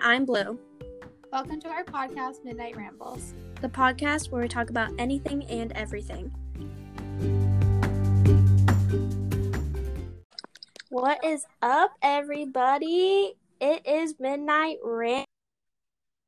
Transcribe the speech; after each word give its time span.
And 0.00 0.08
I'm 0.08 0.24
Blue, 0.24 0.58
Welcome 1.30 1.60
to 1.60 1.68
our 1.68 1.84
podcast, 1.84 2.42
Midnight 2.42 2.74
Rambles. 2.74 3.34
the 3.60 3.68
podcast 3.68 4.30
where 4.30 4.40
we 4.40 4.48
talk 4.48 4.70
about 4.70 4.90
anything 4.98 5.44
and 5.44 5.72
everything. 5.72 6.32
What 10.88 11.22
is 11.22 11.44
up, 11.60 11.92
everybody? 12.00 13.34
It 13.60 13.86
is 13.86 14.14
Midnight 14.18 14.78
Rambles. 14.82 15.26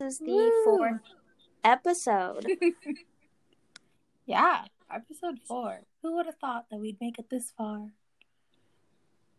This 0.01 0.15
is 0.15 0.19
the 0.19 0.33
Woo. 0.33 0.65
fourth 0.65 1.01
episode. 1.65 2.47
Yeah, 4.27 4.65
episode 4.91 5.39
four. 5.49 5.81
Who 6.03 6.15
would 6.17 6.27
have 6.27 6.37
thought 6.37 6.67
that 6.71 6.79
we'd 6.79 6.99
make 7.01 7.19
it 7.19 7.29
this 7.31 7.53
far? 7.57 7.89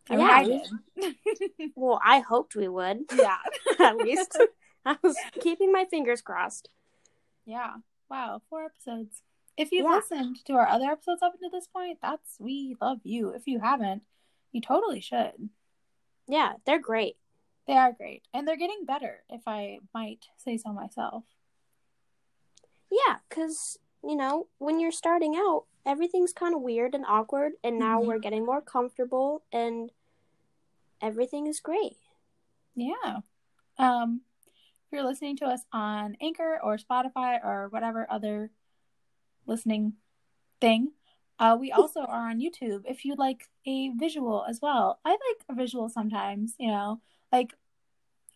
I 0.10 0.16
mean, 0.16 0.26
Yeah, 0.28 0.34
I 0.34 1.12
we- 1.58 1.72
well, 1.76 2.00
I 2.04 2.20
hoped 2.20 2.56
we 2.56 2.68
would, 2.68 3.06
yeah. 3.16 3.38
at 3.80 3.98
least. 3.98 4.38
I 4.86 4.98
was 5.02 5.16
keeping 5.40 5.72
my 5.72 5.86
fingers 5.86 6.22
crossed. 6.22 6.70
Yeah. 7.46 7.76
Wow, 8.10 8.42
four 8.50 8.66
episodes. 8.66 9.22
If 9.56 9.72
you've 9.72 9.86
Yeah. 9.86 9.96
listened 9.96 10.38
to 10.46 10.54
our 10.54 10.68
other 10.68 10.86
episodes 10.86 11.22
up 11.22 11.34
until 11.34 11.50
this 11.50 11.68
point, 11.68 12.00
that's 12.02 12.36
we 12.40 12.76
love 12.82 13.00
you. 13.04 13.30
If 13.30 13.44
you 13.48 13.60
haven't, 13.60 14.04
you 14.52 14.60
totally 14.62 15.00
should. 15.00 15.50
Yeah, 16.28 16.54
they're 16.66 16.80
great. 16.82 17.16
They 17.68 17.74
are 17.78 17.94
great. 17.94 18.24
And 18.34 18.46
they're 18.48 18.58
getting 18.58 18.84
better, 18.86 19.24
if 19.30 19.42
I 19.48 19.80
might 19.94 20.26
say 20.38 20.58
so 20.58 20.74
myself. 20.74 21.24
Yeah, 22.92 23.18
because, 23.30 23.78
you 24.04 24.16
know, 24.16 24.48
when 24.58 24.80
you're 24.80 24.92
starting 24.92 25.36
out, 25.36 25.64
everything's 25.86 26.34
kind 26.34 26.56
of 26.56 26.62
weird 26.62 26.96
and 26.96 27.06
awkward, 27.06 27.54
and 27.64 27.78
now 27.78 28.02
Mhm. 28.02 28.06
we're 28.08 28.20
getting 28.20 28.46
more 28.46 28.62
comfortable, 28.62 29.44
and 29.52 29.92
everything 31.02 31.48
is 31.48 31.60
great. 31.60 31.98
Yeah. 32.76 33.22
Um, 33.78 34.22
if 34.86 34.92
you're 34.92 35.04
listening 35.04 35.36
to 35.38 35.46
us 35.46 35.66
on 35.72 36.16
Anchor 36.22 36.60
or 36.64 36.78
Spotify 36.78 37.44
or 37.44 37.70
whatever 37.70 38.10
other 38.10 38.52
listening 39.46 39.98
thing, 40.62 40.94
uh, 41.40 41.58
we 41.60 41.72
also 41.72 42.02
are 42.06 42.30
on 42.30 42.40
YouTube 42.40 42.86
if 42.88 43.04
you'd 43.04 43.20
like 43.20 43.50
a 43.66 43.90
visual 43.90 44.46
as 44.46 44.62
well. 44.62 45.00
I 45.04 45.12
like 45.12 45.46
a 45.50 45.54
visual 45.54 45.90
sometimes, 45.90 46.56
you 46.58 46.68
know, 46.68 47.02
like, 47.32 47.54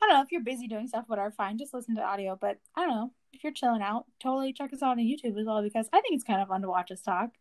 I 0.01 0.05
don't 0.07 0.15
know, 0.17 0.21
if 0.21 0.31
you're 0.31 0.41
busy 0.41 0.67
doing 0.67 0.87
stuff, 0.87 1.05
whatever, 1.07 1.31
fine, 1.31 1.57
just 1.57 1.73
listen 1.73 1.95
to 1.95 2.03
audio. 2.03 2.35
But 2.35 2.59
I 2.75 2.81
don't 2.81 2.89
know, 2.89 3.13
if 3.33 3.43
you're 3.43 3.53
chilling 3.53 3.81
out, 3.81 4.05
totally 4.19 4.53
check 4.53 4.73
us 4.73 4.81
out 4.83 4.91
on 4.91 4.97
YouTube 4.97 5.39
as 5.39 5.45
well 5.45 5.61
because 5.61 5.87
I 5.93 6.01
think 6.01 6.15
it's 6.15 6.23
kind 6.23 6.41
of 6.41 6.47
fun 6.49 6.61
to 6.61 6.69
watch 6.69 6.91
us 6.91 7.01
talk. 7.01 7.31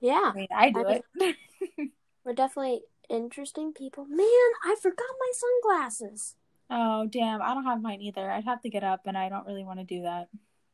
Yeah, 0.00 0.30
I 0.32 0.36
mean, 0.36 0.46
I 0.54 0.70
do 0.70 0.84
I 0.86 1.00
it. 1.20 1.36
we're 2.24 2.32
definitely 2.34 2.82
interesting 3.08 3.72
people. 3.72 4.04
Man, 4.06 4.18
I 4.64 4.76
forgot 4.80 5.06
my 5.18 5.32
sunglasses. 5.34 6.36
oh, 6.70 7.06
damn, 7.06 7.40
I 7.42 7.54
don't 7.54 7.64
have 7.64 7.80
mine 7.82 8.00
either. 8.02 8.30
I'd 8.30 8.44
have 8.44 8.60
to 8.62 8.70
get 8.70 8.84
up 8.84 9.02
and 9.06 9.16
I 9.16 9.28
don't 9.28 9.46
really 9.46 9.64
want 9.64 9.78
to 9.80 9.84
do 9.84 10.02
that. 10.02 10.28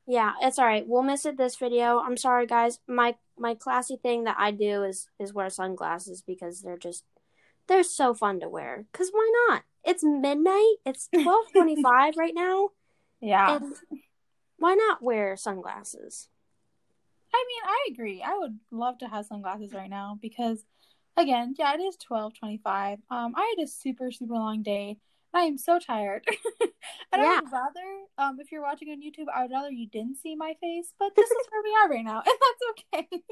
Yeah, 0.07 0.33
it's 0.43 0.59
all 0.59 0.67
right. 0.67 0.85
We'll 0.87 1.03
miss 1.03 1.25
it 1.25 1.39
this 1.39 1.57
video. 1.57 1.99
I'm 2.01 2.17
sorry, 2.19 2.47
guys. 2.47 2.79
My 2.87 3.15
my 3.39 3.55
classy 3.55 3.97
thing 3.97 4.25
that 4.25 4.37
I 4.39 4.51
do 4.51 4.83
is 4.83 5.09
is 5.19 5.33
wear 5.33 5.49
sunglasses 5.49 6.21
because 6.21 6.61
they're 6.61 6.77
just 6.77 7.05
they're 7.69 7.83
so 7.83 8.13
fun 8.13 8.41
to 8.41 8.49
wear. 8.49 8.85
Cause 8.93 9.09
why 9.13 9.31
not? 9.49 9.63
It's 9.83 10.05
midnight. 10.05 10.75
It's 10.85 11.09
twelve 11.09 11.47
twenty 11.53 11.83
five 11.83 12.15
right 12.19 12.35
now, 12.35 12.71
Yeah. 13.23 13.61
why 14.59 14.75
not 14.75 15.03
wear 15.03 15.37
sunglasses? 15.39 16.29
I 17.35 17.45
mean, 17.49 17.63
I 17.67 17.89
agree. 17.91 18.23
I 18.23 18.39
would 18.39 18.59
love 18.71 18.99
to 18.99 19.09
have 19.09 19.27
sunglasses 19.27 19.73
right 19.73 19.91
now 19.91 20.19
because, 20.23 20.65
again, 21.17 21.55
yeah, 21.59 21.75
it 21.75 21.81
is 21.81 21.97
twelve 21.97 22.35
twenty-five. 22.35 23.01
Um, 23.11 23.35
I 23.37 23.55
had 23.57 23.65
a 23.65 23.69
super 23.69 24.11
super 24.13 24.35
long 24.35 24.63
day. 24.63 24.99
I 25.33 25.41
am 25.43 25.59
so 25.59 25.81
tired, 25.81 26.25
and 27.13 27.21
I 27.21 27.25
Yeah. 27.25 27.41
would 27.41 27.51
rather, 27.51 27.89
um, 28.19 28.39
if 28.39 28.53
you're 28.53 28.63
watching 28.63 28.89
on 28.91 29.03
YouTube, 29.03 29.27
I 29.35 29.43
would 29.43 29.51
rather 29.51 29.69
you 29.71 29.89
didn't 29.89 30.19
see 30.19 30.37
my 30.37 30.55
face. 30.61 30.95
But 30.97 31.17
this 31.17 31.29
is 31.29 31.47
where 31.51 31.63
we 31.65 31.75
are 31.83 31.89
right 31.91 32.05
now, 32.05 32.19
and 32.27 32.39
that's 32.41 33.11
okay. 33.11 33.23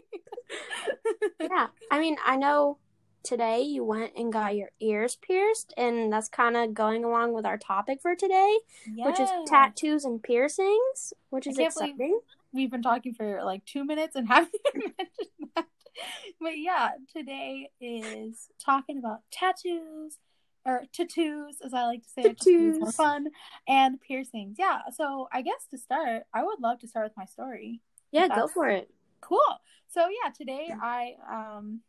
Yeah, 1.51 1.69
I 1.91 1.99
mean, 2.01 2.17
I 2.25 2.37
know 2.37 2.79
today 3.23 3.63
you 3.63 3.85
went 3.85 4.13
and 4.17 4.33
got 4.33 4.57
your 4.57 4.71
ears 4.81 5.17
pierced, 5.17 5.73
and 5.77 6.13
that's 6.13 6.29
kind 6.29 6.57
of 6.57 6.75
going 6.75 7.05
along 7.05 7.35
with 7.35 7.45
our 7.47 7.59
topic 7.59 8.01
for 8.03 8.15
today, 8.17 8.59
which 9.07 9.21
is 9.21 9.29
tattoos 9.47 10.05
and 10.05 10.23
piercings, 10.23 11.13
which 11.31 11.47
I 11.47 11.51
is 11.51 11.57
can't 11.59 11.75
believe- 11.75 11.91
exciting. 11.95 12.21
We've 12.53 12.71
been 12.71 12.83
talking 12.83 13.15
for 13.15 13.43
like 13.45 13.65
two 13.65 13.85
minutes 13.85 14.17
and 14.17 14.29
haven't 14.29 14.55
even 14.75 14.93
mentioned 14.99 15.51
that. 15.57 15.67
But 16.41 16.59
yeah, 16.59 16.91
today 17.15 17.71
is 17.81 18.49
talking 18.65 18.99
about 18.99 19.21
tattoos 19.31 20.19
or 20.65 20.85
tattoos, 20.93 21.57
as 21.65 21.75
I 21.75 21.85
like 21.85 22.03
to 22.03 22.09
say, 22.09 22.23
it 22.23 22.39
just 22.39 22.47
more 22.47 22.87
Tattoos. 22.87 22.95
fun, 22.95 23.27
and 23.69 24.01
piercings. 24.01 24.57
Yeah. 24.59 24.81
So 24.97 25.29
I 25.33 25.43
guess 25.43 25.67
to 25.71 25.79
start, 25.79 26.23
I 26.33 26.45
would 26.45 26.61
love 26.61 26.79
to 26.81 26.89
start 26.89 27.07
with 27.07 27.17
my 27.17 27.25
story. 27.25 27.81
Yeah, 28.13 28.29
go 28.29 28.47
for 28.47 28.69
it. 28.69 28.91
Cool. 29.21 29.41
So 29.89 30.09
yeah, 30.09 30.31
today 30.31 30.69
I 30.81 31.15
um 31.31 31.81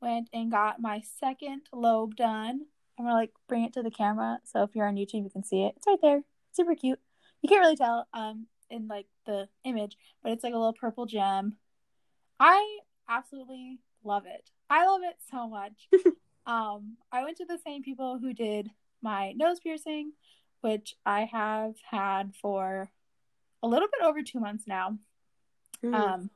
went 0.00 0.28
and 0.32 0.50
got 0.50 0.80
my 0.80 1.02
second 1.18 1.62
lobe 1.72 2.16
done. 2.16 2.62
I'm 2.98 3.04
gonna 3.04 3.14
like 3.14 3.32
bring 3.48 3.64
it 3.64 3.72
to 3.74 3.82
the 3.82 3.90
camera. 3.90 4.38
So 4.44 4.62
if 4.62 4.74
you're 4.74 4.86
on 4.86 4.96
YouTube, 4.96 5.24
you 5.24 5.30
can 5.30 5.44
see 5.44 5.64
it. 5.64 5.74
It's 5.76 5.86
right 5.86 5.98
there. 6.00 6.22
Super 6.52 6.74
cute. 6.74 7.00
You 7.42 7.48
can't 7.48 7.60
really 7.60 7.76
tell 7.76 8.06
um 8.14 8.46
in 8.70 8.88
like 8.88 9.06
the 9.26 9.48
image, 9.64 9.96
but 10.22 10.32
it's 10.32 10.44
like 10.44 10.54
a 10.54 10.58
little 10.58 10.72
purple 10.72 11.06
gem. 11.06 11.56
I 12.38 12.78
absolutely 13.08 13.78
love 14.04 14.24
it. 14.26 14.50
I 14.68 14.86
love 14.86 15.00
it 15.04 15.16
so 15.30 15.48
much. 15.48 15.88
um, 16.46 16.96
I 17.12 17.24
went 17.24 17.36
to 17.38 17.44
the 17.44 17.58
same 17.64 17.82
people 17.82 18.18
who 18.18 18.32
did 18.32 18.70
my 19.02 19.32
nose 19.32 19.60
piercing, 19.60 20.12
which 20.60 20.94
I 21.04 21.28
have 21.30 21.74
had 21.88 22.34
for 22.40 22.90
a 23.62 23.68
little 23.68 23.88
bit 23.88 24.06
over 24.06 24.22
two 24.22 24.40
months 24.40 24.64
now. 24.66 24.98
Mm. 25.84 25.94
Um, 25.94 26.30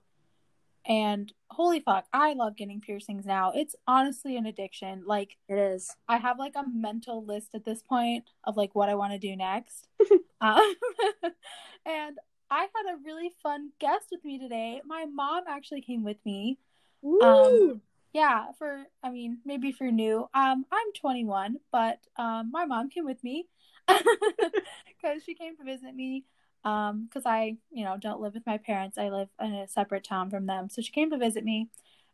and 0.90 1.32
holy 1.50 1.78
fuck, 1.78 2.06
I 2.12 2.32
love 2.34 2.56
getting 2.56 2.80
piercings 2.80 3.24
now. 3.24 3.52
It's 3.54 3.76
honestly 3.86 4.36
an 4.36 4.44
addiction. 4.44 5.04
Like, 5.06 5.36
it 5.48 5.56
is. 5.56 5.94
I 6.08 6.16
have 6.16 6.36
like 6.36 6.54
a 6.56 6.64
mental 6.68 7.24
list 7.24 7.54
at 7.54 7.64
this 7.64 7.80
point 7.80 8.24
of 8.42 8.56
like 8.56 8.74
what 8.74 8.88
I 8.88 8.96
want 8.96 9.12
to 9.12 9.18
do 9.18 9.36
next. 9.36 9.86
um, 10.40 10.74
and 11.86 12.18
I 12.50 12.62
had 12.62 12.92
a 12.92 12.98
really 13.04 13.30
fun 13.40 13.70
guest 13.78 14.06
with 14.10 14.24
me 14.24 14.40
today. 14.40 14.82
My 14.84 15.04
mom 15.04 15.44
actually 15.48 15.80
came 15.80 16.02
with 16.02 16.16
me. 16.26 16.58
Woo! 17.02 17.80
Yeah, 18.12 18.46
for 18.58 18.82
I 19.04 19.10
mean, 19.10 19.38
maybe 19.44 19.70
for 19.70 19.92
new. 19.92 20.28
Um, 20.34 20.66
I'm 20.72 20.92
21, 21.00 21.58
but 21.70 22.00
um, 22.16 22.50
my 22.50 22.64
mom 22.64 22.90
came 22.90 23.04
with 23.04 23.22
me 23.22 23.46
because 23.86 25.22
she 25.24 25.36
came 25.36 25.56
to 25.56 25.62
visit 25.62 25.94
me. 25.94 26.24
Um, 26.65 27.09
because 27.09 27.25
I, 27.25 27.56
you 27.71 27.84
know, 27.84 27.97
don't 27.98 28.21
live 28.21 28.34
with 28.34 28.47
my 28.47 28.59
parents. 28.59 28.98
I 28.98 29.09
live 29.09 29.28
in 29.41 29.54
a 29.54 29.69
separate 29.69 30.04
town 30.04 30.31
from 30.31 30.47
them. 30.47 30.69
So 30.69 30.82
she 30.82 30.93
came 30.93 31.10
to 31.10 31.19
visit 31.19 31.44
me, 31.44 31.69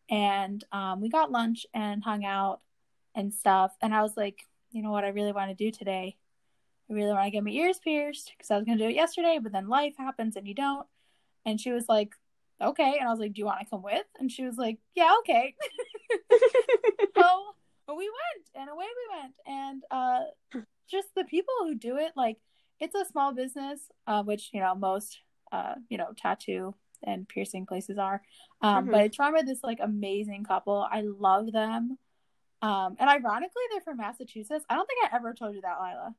and 0.08 0.64
um, 0.72 1.00
we 1.00 1.08
got 1.08 1.32
lunch 1.32 1.66
and 1.74 2.02
hung 2.02 2.24
out 2.24 2.60
and 3.14 3.32
stuff. 3.32 3.72
And 3.82 3.94
I 3.94 4.02
was 4.02 4.16
like, 4.16 4.46
you 4.70 4.82
know 4.82 4.90
what, 4.90 5.04
I 5.04 5.08
really 5.08 5.32
want 5.32 5.50
to 5.50 5.54
do 5.64 5.70
today. 5.70 6.16
I 6.88 6.92
really 6.92 7.12
want 7.12 7.24
to 7.24 7.30
get 7.30 7.42
my 7.42 7.50
ears 7.50 7.80
pierced 7.82 8.32
because 8.36 8.50
I 8.50 8.56
was 8.56 8.64
gonna 8.64 8.78
do 8.78 8.88
it 8.88 8.94
yesterday, 8.94 9.40
but 9.42 9.52
then 9.52 9.68
life 9.68 9.94
happens 9.98 10.36
and 10.36 10.46
you 10.46 10.54
don't. 10.54 10.86
And 11.44 11.60
she 11.60 11.72
was 11.72 11.88
like, 11.88 12.12
okay. 12.60 12.96
And 12.98 13.08
I 13.08 13.10
was 13.10 13.18
like, 13.18 13.32
do 13.32 13.40
you 13.40 13.46
want 13.46 13.60
to 13.60 13.66
come 13.66 13.82
with? 13.82 14.06
And 14.20 14.30
she 14.30 14.44
was 14.44 14.56
like, 14.56 14.78
yeah, 14.94 15.12
okay. 15.20 15.54
so 17.16 17.42
we 17.88 18.08
went 18.08 18.46
and 18.54 18.68
away 18.68 18.84
we 18.84 19.16
went 19.16 19.34
and 19.46 19.82
uh 19.90 20.64
just 20.90 21.08
the 21.14 21.24
people 21.24 21.54
who 21.60 21.74
do 21.74 21.96
it 21.96 22.12
like 22.16 22.36
it's 22.80 22.94
a 22.94 23.04
small 23.04 23.32
business 23.32 23.90
uh 24.06 24.22
which 24.22 24.50
you 24.52 24.60
know 24.60 24.74
most 24.74 25.20
uh 25.52 25.74
you 25.88 25.96
know 25.98 26.08
tattoo 26.16 26.74
and 27.02 27.28
piercing 27.28 27.66
places 27.66 27.98
are 27.98 28.22
um 28.62 28.86
Mhm. 28.86 28.90
but 28.92 29.00
it's 29.06 29.18
run 29.18 29.32
by 29.34 29.42
this 29.42 29.60
like 29.62 29.78
amazing 29.80 30.44
couple 30.44 30.86
i 30.90 31.00
love 31.02 31.52
them 31.52 31.98
um 32.62 32.96
and 32.98 33.08
ironically 33.10 33.62
they're 33.70 33.80
from 33.80 33.98
massachusetts 33.98 34.64
i 34.68 34.74
don't 34.74 34.86
think 34.86 35.04
i 35.04 35.14
ever 35.16 35.32
told 35.34 35.54
you 35.54 35.60
that 35.62 35.78
lila 35.80 36.14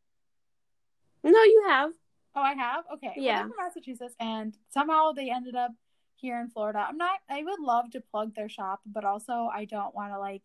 No, 1.24 1.44
you 1.44 1.64
have. 1.68 1.92
Oh, 2.36 2.42
I 2.42 2.54
have? 2.54 2.86
Okay. 2.94 3.14
Well, 3.16 3.26
Yeah. 3.26 3.38
they're 3.40 3.48
from 3.50 3.66
Massachusetts, 3.66 4.16
and 4.20 4.56
somehow 4.70 5.12
they 5.12 5.30
ended 5.32 5.56
up 5.56 5.72
here 6.16 6.40
in 6.40 6.50
Florida. 6.50 6.86
I'm 6.88 6.98
not, 6.98 7.20
I 7.30 7.44
would 7.44 7.60
love 7.60 7.90
to 7.92 8.00
plug 8.02 8.36
their 8.36 8.48
shop, 8.48 8.80
but 8.86 9.04
also 9.04 9.50
I 9.52 9.66
don't 9.66 9.94
want 9.96 10.14
to 10.14 10.20
like 10.20 10.44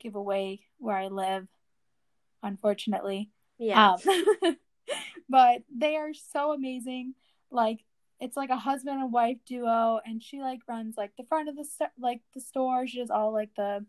give 0.00 0.16
away 0.16 0.66
where 0.78 0.96
I 0.96 1.06
live, 1.06 1.46
unfortunately. 2.42 3.30
Yeah. 3.58 3.94
Um, 3.94 4.56
but 5.28 5.62
they 5.74 5.96
are 5.96 6.12
so 6.14 6.52
amazing. 6.52 7.14
Like, 7.50 7.84
it's 8.20 8.36
like 8.36 8.50
a 8.50 8.56
husband 8.56 9.00
and 9.00 9.12
wife 9.12 9.38
duo, 9.46 10.00
and 10.04 10.22
she 10.22 10.40
like 10.40 10.60
runs 10.68 10.96
like 10.96 11.12
the 11.16 11.24
front 11.24 11.48
of 11.48 11.56
the 11.56 11.64
st- 11.64 11.90
like 11.98 12.20
the 12.34 12.40
store. 12.40 12.86
She 12.86 12.98
does 12.98 13.10
all 13.10 13.32
like 13.32 13.54
the 13.56 13.84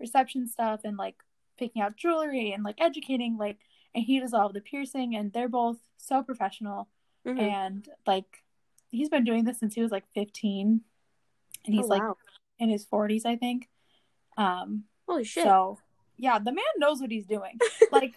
reception 0.00 0.46
stuff 0.46 0.80
and 0.84 0.96
like 0.96 1.16
picking 1.58 1.82
out 1.82 1.96
jewelry 1.96 2.52
and 2.52 2.62
like 2.62 2.76
educating 2.80 3.36
like 3.36 3.58
and 3.94 4.04
he 4.04 4.20
does 4.20 4.32
all 4.32 4.52
the 4.52 4.60
piercing 4.60 5.16
and 5.16 5.32
they're 5.32 5.48
both 5.48 5.78
so 5.96 6.22
professional 6.22 6.88
Mhm. 7.26 7.40
and 7.40 7.88
like 8.06 8.44
he's 8.92 9.08
been 9.08 9.24
doing 9.24 9.44
this 9.44 9.58
since 9.58 9.74
he 9.74 9.82
was 9.82 9.90
like 9.90 10.04
15 10.14 10.82
and 11.66 11.74
he's 11.74 11.84
Oh, 11.86 11.88
like 11.88 12.02
in 12.60 12.68
his 12.68 12.86
40s 12.86 13.26
i 13.26 13.34
think 13.34 13.68
um 14.36 14.84
Holy 15.08 15.24
shit. 15.24 15.42
so 15.42 15.78
yeah 16.16 16.38
the 16.38 16.52
man 16.52 16.64
knows 16.76 17.00
what 17.00 17.10
he's 17.10 17.26
doing 17.26 17.58
like 17.90 18.14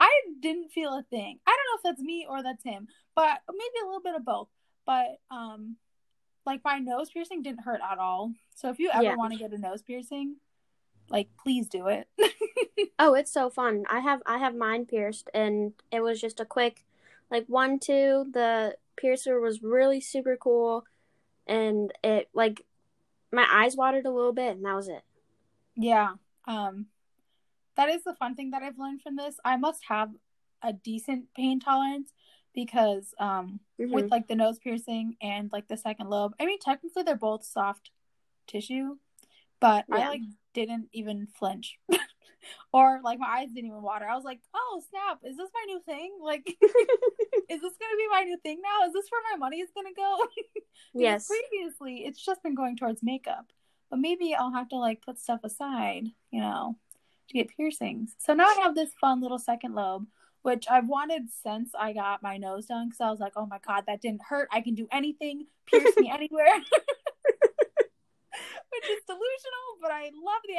I 0.00 0.10
didn't 0.40 0.70
feel 0.72 0.94
a 0.94 1.02
thing. 1.02 1.38
I 1.46 1.50
don't 1.50 1.56
know 1.84 1.90
if 1.90 1.96
that's 1.96 2.02
me 2.04 2.26
or 2.28 2.42
that's 2.42 2.64
him, 2.64 2.88
but 3.14 3.38
maybe 3.50 3.82
a 3.82 3.86
little 3.86 4.00
bit 4.02 4.14
of 4.16 4.24
both. 4.24 4.48
But 4.86 5.18
um, 5.30 5.76
like 6.46 6.60
my 6.64 6.78
nose 6.78 7.10
piercing 7.10 7.42
didn't 7.42 7.62
hurt 7.64 7.80
at 7.90 7.98
all. 7.98 8.32
So 8.54 8.70
if 8.70 8.78
you 8.78 8.90
ever 8.92 9.02
Yeah. 9.02 9.16
want 9.16 9.32
to 9.32 9.38
get 9.38 9.52
a 9.52 9.58
nose 9.58 9.82
piercing, 9.82 10.36
like 11.08 11.28
please 11.42 11.68
do 11.68 11.88
it. 11.88 12.08
Oh, 12.98 13.14
it's 13.14 13.32
so 13.32 13.50
fun. 13.50 13.84
I 13.90 13.98
have 14.00 14.22
I 14.24 14.38
have 14.38 14.54
mine 14.54 14.86
pierced 14.86 15.28
and 15.34 15.72
it 15.90 16.00
was 16.00 16.20
just 16.20 16.38
a 16.38 16.44
quick 16.44 16.84
like 17.30 17.44
one 17.48 17.78
two. 17.80 18.26
The 18.32 18.76
piercer 18.96 19.40
was 19.40 19.62
really 19.62 20.00
super 20.00 20.36
cool 20.36 20.84
and 21.46 21.92
it 22.04 22.28
like 22.34 22.64
my 23.32 23.46
eyes 23.50 23.74
watered 23.76 24.06
a 24.06 24.10
little 24.12 24.32
bit 24.32 24.56
and 24.56 24.64
that 24.64 24.76
was 24.76 24.88
it. 24.88 25.02
yeah. 25.76 26.12
Um, 26.46 26.86
that 27.76 27.88
is 27.88 28.04
the 28.04 28.14
fun 28.14 28.34
thing 28.34 28.50
that 28.50 28.62
I've 28.62 28.78
learned 28.78 29.02
from 29.02 29.16
this. 29.16 29.36
I 29.44 29.56
must 29.56 29.82
have 29.88 30.10
a 30.62 30.72
decent 30.72 31.26
pain 31.34 31.60
tolerance 31.60 32.12
because 32.54 33.14
um 33.18 33.60
with 33.78 34.06
Mhm. 34.06 34.10
like 34.10 34.28
the 34.28 34.36
nose 34.36 34.58
piercing 34.58 35.16
and 35.20 35.50
like 35.52 35.68
the 35.68 35.76
second 35.76 36.08
lobe. 36.08 36.34
I 36.40 36.46
mean, 36.46 36.58
technically 36.58 37.02
they're 37.02 37.16
both 37.16 37.44
soft 37.44 37.90
tissue, 38.46 38.96
but 39.60 39.84
I 39.90 40.06
like 40.08 40.20
didn't 40.52 40.88
even 40.92 41.26
flinch. 41.26 41.78
or 42.72 43.00
like 43.02 43.18
my 43.18 43.26
eyes 43.26 43.48
didn't 43.48 43.66
even 43.70 43.82
water. 43.82 44.06
I 44.06 44.14
was 44.14 44.24
like, 44.24 44.40
"Oh, 44.54 44.82
snap. 44.90 45.20
Is 45.24 45.36
this 45.36 45.50
my 45.52 45.64
new 45.66 45.80
thing? 45.82 46.16
Like 46.22 46.46
is 47.48 47.60
this 47.60 47.60
going 47.60 47.92
to 47.92 47.96
be 47.96 48.08
my 48.10 48.22
new 48.22 48.38
thing 48.38 48.60
now? 48.62 48.86
Is 48.86 48.92
this 48.92 49.06
where 49.10 49.22
my 49.32 49.36
money 49.38 49.60
is 49.60 49.70
going 49.74 49.86
to 49.86 49.94
go?" 49.94 50.26
Yes. 50.96 51.26
Previously, 51.26 52.04
it's 52.06 52.24
just 52.24 52.42
been 52.42 52.54
going 52.54 52.76
towards 52.76 53.02
makeup. 53.02 53.46
But 53.90 53.98
maybe 53.98 54.32
I'll 54.34 54.52
have 54.52 54.68
to 54.68 54.76
like 54.76 55.02
put 55.02 55.18
stuff 55.18 55.40
aside, 55.42 56.06
you 56.30 56.40
know, 56.40 56.78
to 57.28 57.34
get 57.34 57.48
piercings. 57.48 58.14
So 58.18 58.34
now 58.34 58.46
I 58.46 58.54
have 58.62 58.74
this 58.74 58.92
fun 59.00 59.20
little 59.20 59.38
second 59.38 59.74
lobe, 59.74 60.06
which 60.42 60.66
I've 60.70 60.88
wanted 60.88 61.30
since 61.42 61.70
I 61.78 61.92
got 61.92 62.22
my 62.22 62.36
nose 62.36 62.66
done 62.66 62.88
because 62.88 63.00
I 63.00 63.10
was 63.10 63.20
like, 63.20 63.32
oh 63.36 63.46
my 63.46 63.58
God, 63.66 63.84
that 63.86 64.00
didn't 64.02 64.22
hurt. 64.28 64.48
I 64.52 64.60
can 64.60 64.74
do 64.74 64.86
anything, 64.92 65.46
pierce 65.66 65.96
me 65.98 66.10
anywhere. 66.14 66.44
which 68.72 68.88
is 68.90 69.02
delusional, 69.06 69.78
but 69.80 69.90
I 69.92 70.10
love 70.14 70.42
the 70.46 70.56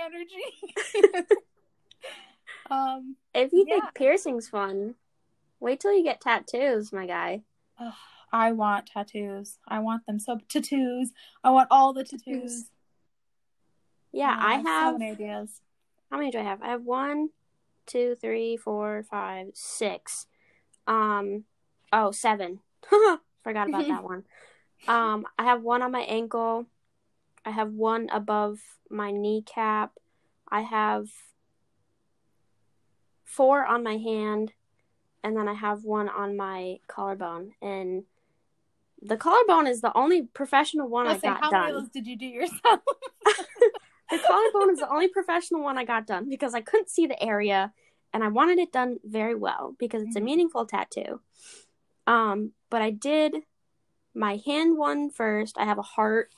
energy. 1.18 1.36
um, 2.72 3.16
If 3.34 3.52
you 3.54 3.66
Yeah. 3.68 3.82
think 3.82 3.94
piercing's 3.94 4.48
fun, 4.50 4.96
wait 5.60 5.80
till 5.80 5.94
you 5.94 6.04
get 6.04 6.22
tattoos, 6.22 6.92
my 6.94 7.06
guy. 7.06 7.44
ugh, 7.80 7.94
I 8.32 8.54
want 8.54 8.88
tattoos. 8.88 9.58
I 9.68 9.80
want 9.80 10.06
them 10.06 10.20
so 10.20 10.40
tattoos. 10.50 11.12
I 11.44 11.50
want 11.52 11.68
all 11.72 11.94
the 11.94 12.04
tattoos. 12.04 12.70
Yeah, 14.12 14.36
I 14.38 14.58
so 14.60 14.64
have 14.64 15.00
many 15.00 15.12
ideas. 15.12 15.62
How 16.10 16.18
many 16.18 16.32
do 16.32 16.40
I 16.40 16.44
have? 16.44 16.62
I 16.62 16.68
have 16.68 16.84
one, 16.84 17.30
two, 17.86 18.16
three, 18.16 18.58
four, 18.58 19.04
five, 19.10 19.48
six. 19.54 20.28
Um 20.88 21.46
oh, 21.92 22.12
seven. 22.12 22.60
Forgot 23.44 23.70
about 23.70 23.88
that 23.88 24.04
one. 24.12 24.24
Um, 24.88 25.26
I 25.38 25.44
have 25.44 25.62
one 25.62 25.82
on 25.82 25.92
my 25.92 26.02
ankle. 26.02 26.66
I 27.46 27.52
have 27.52 27.74
one 27.74 28.10
above 28.12 28.60
my 28.90 29.12
kneecap. 29.12 29.94
I 30.50 30.62
have 30.62 31.10
four 33.24 33.66
on 33.66 33.84
my 33.84 33.98
hand, 33.98 34.54
and 35.24 35.36
then 35.36 35.48
I 35.48 35.54
have 35.54 35.84
one 35.84 36.10
on 36.10 36.38
my 36.38 36.78
collarbone. 36.88 37.54
And 37.62 38.04
the 39.02 39.18
collarbone 39.18 39.68
is 39.68 39.82
the 39.82 39.96
only 39.96 40.24
professional 40.24 40.88
one 40.88 41.08
Listen, 41.08 41.30
I 41.30 41.34
got 41.34 41.44
how 41.44 41.52
many 41.52 41.74
of 41.74 41.84
done. 41.84 41.90
did 41.94 42.08
you 42.08 42.18
do 42.18 42.26
yourself? 42.26 42.80
The 44.12 44.20
collarbone 44.20 44.72
is 44.72 44.80
the 44.80 44.90
only 44.90 45.08
professional 45.08 45.64
one 45.64 45.78
I 45.78 45.86
got 45.86 46.06
done 46.06 46.30
because 46.30 46.54
I 46.54 46.62
couldn't 46.62 46.90
see 46.90 47.08
the 47.08 47.22
area 47.22 47.74
and 48.14 48.24
I 48.24 48.28
wanted 48.28 48.60
it 48.60 48.72
done 48.72 49.00
very 49.04 49.36
well 49.36 49.76
because 49.80 50.04
it's 50.04 50.16
a 50.16 50.20
Mhm. 50.20 50.24
meaningful 50.24 50.66
tattoo. 50.66 51.22
Um, 52.08 52.54
but 52.70 52.82
I 52.82 52.92
did 52.92 53.46
my 54.14 54.38
hand 54.46 54.78
one 54.78 55.10
first. 55.10 55.58
I 55.58 55.66
have 55.66 55.78
a 55.80 55.84
heart 55.84 56.32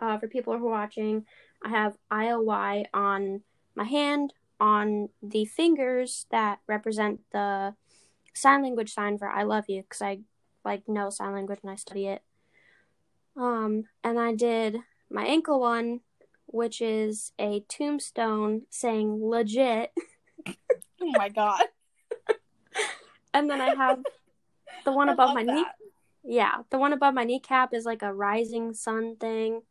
uh, 0.00 0.18
for 0.18 0.28
people 0.28 0.58
who 0.58 0.66
are 0.66 0.70
watching. 0.70 1.26
I 1.62 1.68
have 1.70 1.96
IOY 2.10 2.84
on 2.92 3.42
my 3.74 3.84
hand, 3.84 4.34
on 4.60 5.08
the 5.22 5.44
fingers 5.44 6.26
that 6.30 6.60
represent 6.66 7.20
the 7.32 7.74
sign 8.34 8.62
language 8.62 8.92
sign 8.92 9.16
for 9.18 9.28
I 9.28 9.44
love 9.44 9.64
you 9.68 9.82
because 9.82 10.02
I 10.02 10.20
like 10.64 10.88
know 10.88 11.10
sign 11.10 11.32
language 11.32 11.60
and 11.62 11.70
I 11.70 11.76
study 11.76 12.06
it. 12.08 12.22
Um, 13.36 13.84
and 14.02 14.18
I 14.18 14.34
did 14.34 14.78
my 15.10 15.24
ankle 15.24 15.60
one, 15.60 16.00
which 16.54 16.80
is 16.80 17.32
a 17.36 17.64
tombstone 17.68 18.62
saying 18.70 19.18
legit. 19.20 19.90
oh 20.46 20.54
my 21.00 21.28
god. 21.28 21.64
And 23.34 23.50
then 23.50 23.60
I 23.60 23.74
have 23.74 23.98
the 24.84 24.92
one 24.92 25.08
I 25.08 25.12
above 25.12 25.34
my 25.34 25.42
knee. 25.42 25.64
Yeah, 26.22 26.58
the 26.70 26.78
one 26.78 26.92
above 26.92 27.14
my 27.14 27.24
kneecap 27.24 27.74
is 27.74 27.84
like 27.84 28.02
a 28.02 28.14
rising 28.14 28.74
sun 28.74 29.16
thing. 29.16 29.62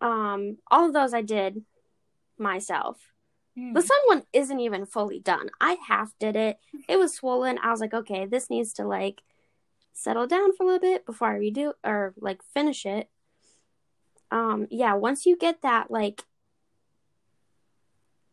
Um, 0.00 0.56
all 0.70 0.86
of 0.86 0.94
those 0.94 1.12
I 1.12 1.20
did 1.20 1.62
myself. 2.38 3.12
Hmm. 3.54 3.74
The 3.74 3.82
sun 3.82 3.98
one 4.06 4.22
isn't 4.32 4.60
even 4.60 4.86
fully 4.86 5.20
done. 5.20 5.50
I 5.60 5.76
half 5.86 6.14
did 6.18 6.36
it. 6.36 6.58
It 6.88 6.98
was 6.98 7.12
swollen. 7.12 7.58
I 7.62 7.70
was 7.70 7.80
like, 7.80 7.92
okay, 7.92 8.24
this 8.24 8.48
needs 8.48 8.72
to 8.74 8.86
like 8.86 9.20
settle 9.92 10.26
down 10.26 10.56
for 10.56 10.62
a 10.62 10.66
little 10.66 10.80
bit 10.80 11.04
before 11.04 11.28
I 11.28 11.38
redo 11.38 11.74
or 11.84 12.14
like 12.18 12.42
finish 12.42 12.86
it. 12.86 13.10
Um, 14.34 14.66
yeah, 14.68 14.94
once 14.94 15.26
you 15.26 15.36
get 15.36 15.62
that 15.62 15.90
like 15.92 16.24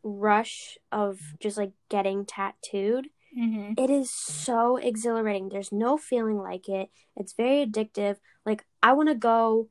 rush 0.04 0.78
of 0.92 1.20
just 1.40 1.58
like 1.58 1.74
getting 1.90 2.26
tattooed, 2.26 3.10
Mhm. 3.38 3.80
it 3.80 3.90
is 3.92 4.10
so 4.12 4.78
exhilarating. 4.78 5.50
There's 5.50 5.72
no 5.72 5.98
feeling 5.98 6.38
like 6.40 6.68
it. 6.68 6.90
It's 7.16 7.34
very 7.34 7.66
addictive. 7.66 8.18
Like 8.46 8.66
I 8.82 8.94
want 8.94 9.10
to 9.10 9.16
go 9.16 9.70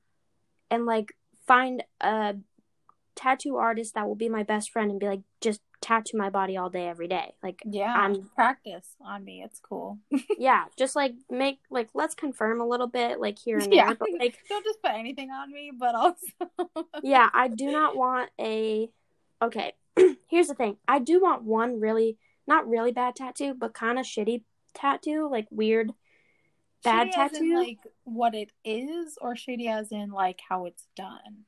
and 0.70 0.86
like 0.86 1.16
find 1.46 1.82
a 2.00 2.36
tattoo 3.16 3.56
artist 3.56 3.94
that 3.94 4.06
will 4.06 4.14
be 4.14 4.28
my 4.28 4.44
best 4.44 4.70
friend 4.70 4.90
and 4.90 5.00
be 5.00 5.08
like 5.08 5.22
just 5.40 5.60
tattoo 5.80 6.18
my 6.18 6.28
body 6.30 6.56
all 6.56 6.68
day 6.70 6.86
every 6.88 7.08
day. 7.08 7.32
Like 7.42 7.60
Yeah, 7.64 7.94
I'm- 7.94 8.30
practice 8.34 8.96
on 9.00 9.24
me. 9.24 9.42
It's 9.42 9.60
cool. 9.60 9.98
yeah, 10.38 10.64
just 10.76 10.94
like 10.94 11.14
make 11.30 11.60
like 11.70 11.88
let's 11.94 12.14
confirm 12.14 12.60
a 12.60 12.66
little 12.66 12.86
bit 12.86 13.20
like 13.20 13.38
here 13.38 13.58
and 13.58 13.72
Yeah. 13.72 13.86
there, 13.86 13.94
but 13.94 14.08
like 14.18 14.38
Don't 14.48 14.64
just 14.64 14.82
put 14.82 14.92
anything 14.92 15.30
on 15.30 15.50
me, 15.52 15.72
but 15.76 15.94
also 15.94 16.26
yeah, 17.02 17.28
I 17.32 17.48
do 17.48 17.70
not 17.70 17.96
want 17.96 18.30
a 18.38 18.90
okay. 19.42 19.72
Here's 20.28 20.48
the 20.48 20.54
thing. 20.54 20.76
I 20.86 20.98
do 20.98 21.20
want 21.20 21.42
one 21.44 21.80
really 21.80 22.18
not 22.46 22.68
really 22.68 22.92
bad 22.92 23.16
tattoo, 23.16 23.54
but 23.54 23.74
kind 23.74 23.98
of 23.98 24.04
shitty 24.06 24.42
tattoo, 24.74 25.28
like 25.30 25.46
weird 25.50 25.92
bad 26.84 27.08
Shitty 27.08 27.18
as 27.18 27.32
in, 27.32 27.50
tattoo. 27.50 27.56
like 27.58 27.78
what 28.04 28.34
it 28.34 28.50
is, 28.64 29.16
or 29.20 29.34
shitty 29.34 29.68
as 29.70 29.92
in 29.92 30.10
like 30.10 30.40
how 30.48 30.66
it's 30.66 30.86
done. 30.96 31.44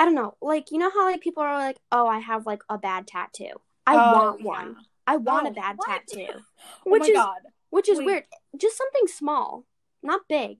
I 0.00 0.06
don't 0.06 0.14
know. 0.14 0.34
Like 0.40 0.70
you 0.70 0.78
know 0.78 0.88
how 0.90 1.04
like 1.04 1.20
people 1.20 1.42
are 1.42 1.58
like, 1.58 1.78
"Oh, 1.92 2.06
I 2.06 2.20
have 2.20 2.46
like 2.46 2.62
a 2.70 2.78
bad 2.78 3.06
tattoo." 3.06 3.60
I 3.86 3.96
Oh, 3.96 4.12
want 4.12 4.40
yeah. 4.40 4.46
one. 4.46 4.76
I 5.06 5.16
want 5.18 5.46
Oh, 5.46 5.50
a 5.50 5.52
bad 5.52 5.76
what? 5.76 5.86
tattoo. 6.06 6.26
Oh 6.86 6.90
Which 6.90 7.00
my 7.00 7.08
is 7.08 7.14
god. 7.14 7.40
which 7.68 7.88
is 7.88 7.98
Wait. 7.98 8.06
weird. 8.06 8.24
Just 8.56 8.78
something 8.78 9.06
small, 9.06 9.66
not 10.02 10.22
big. 10.26 10.58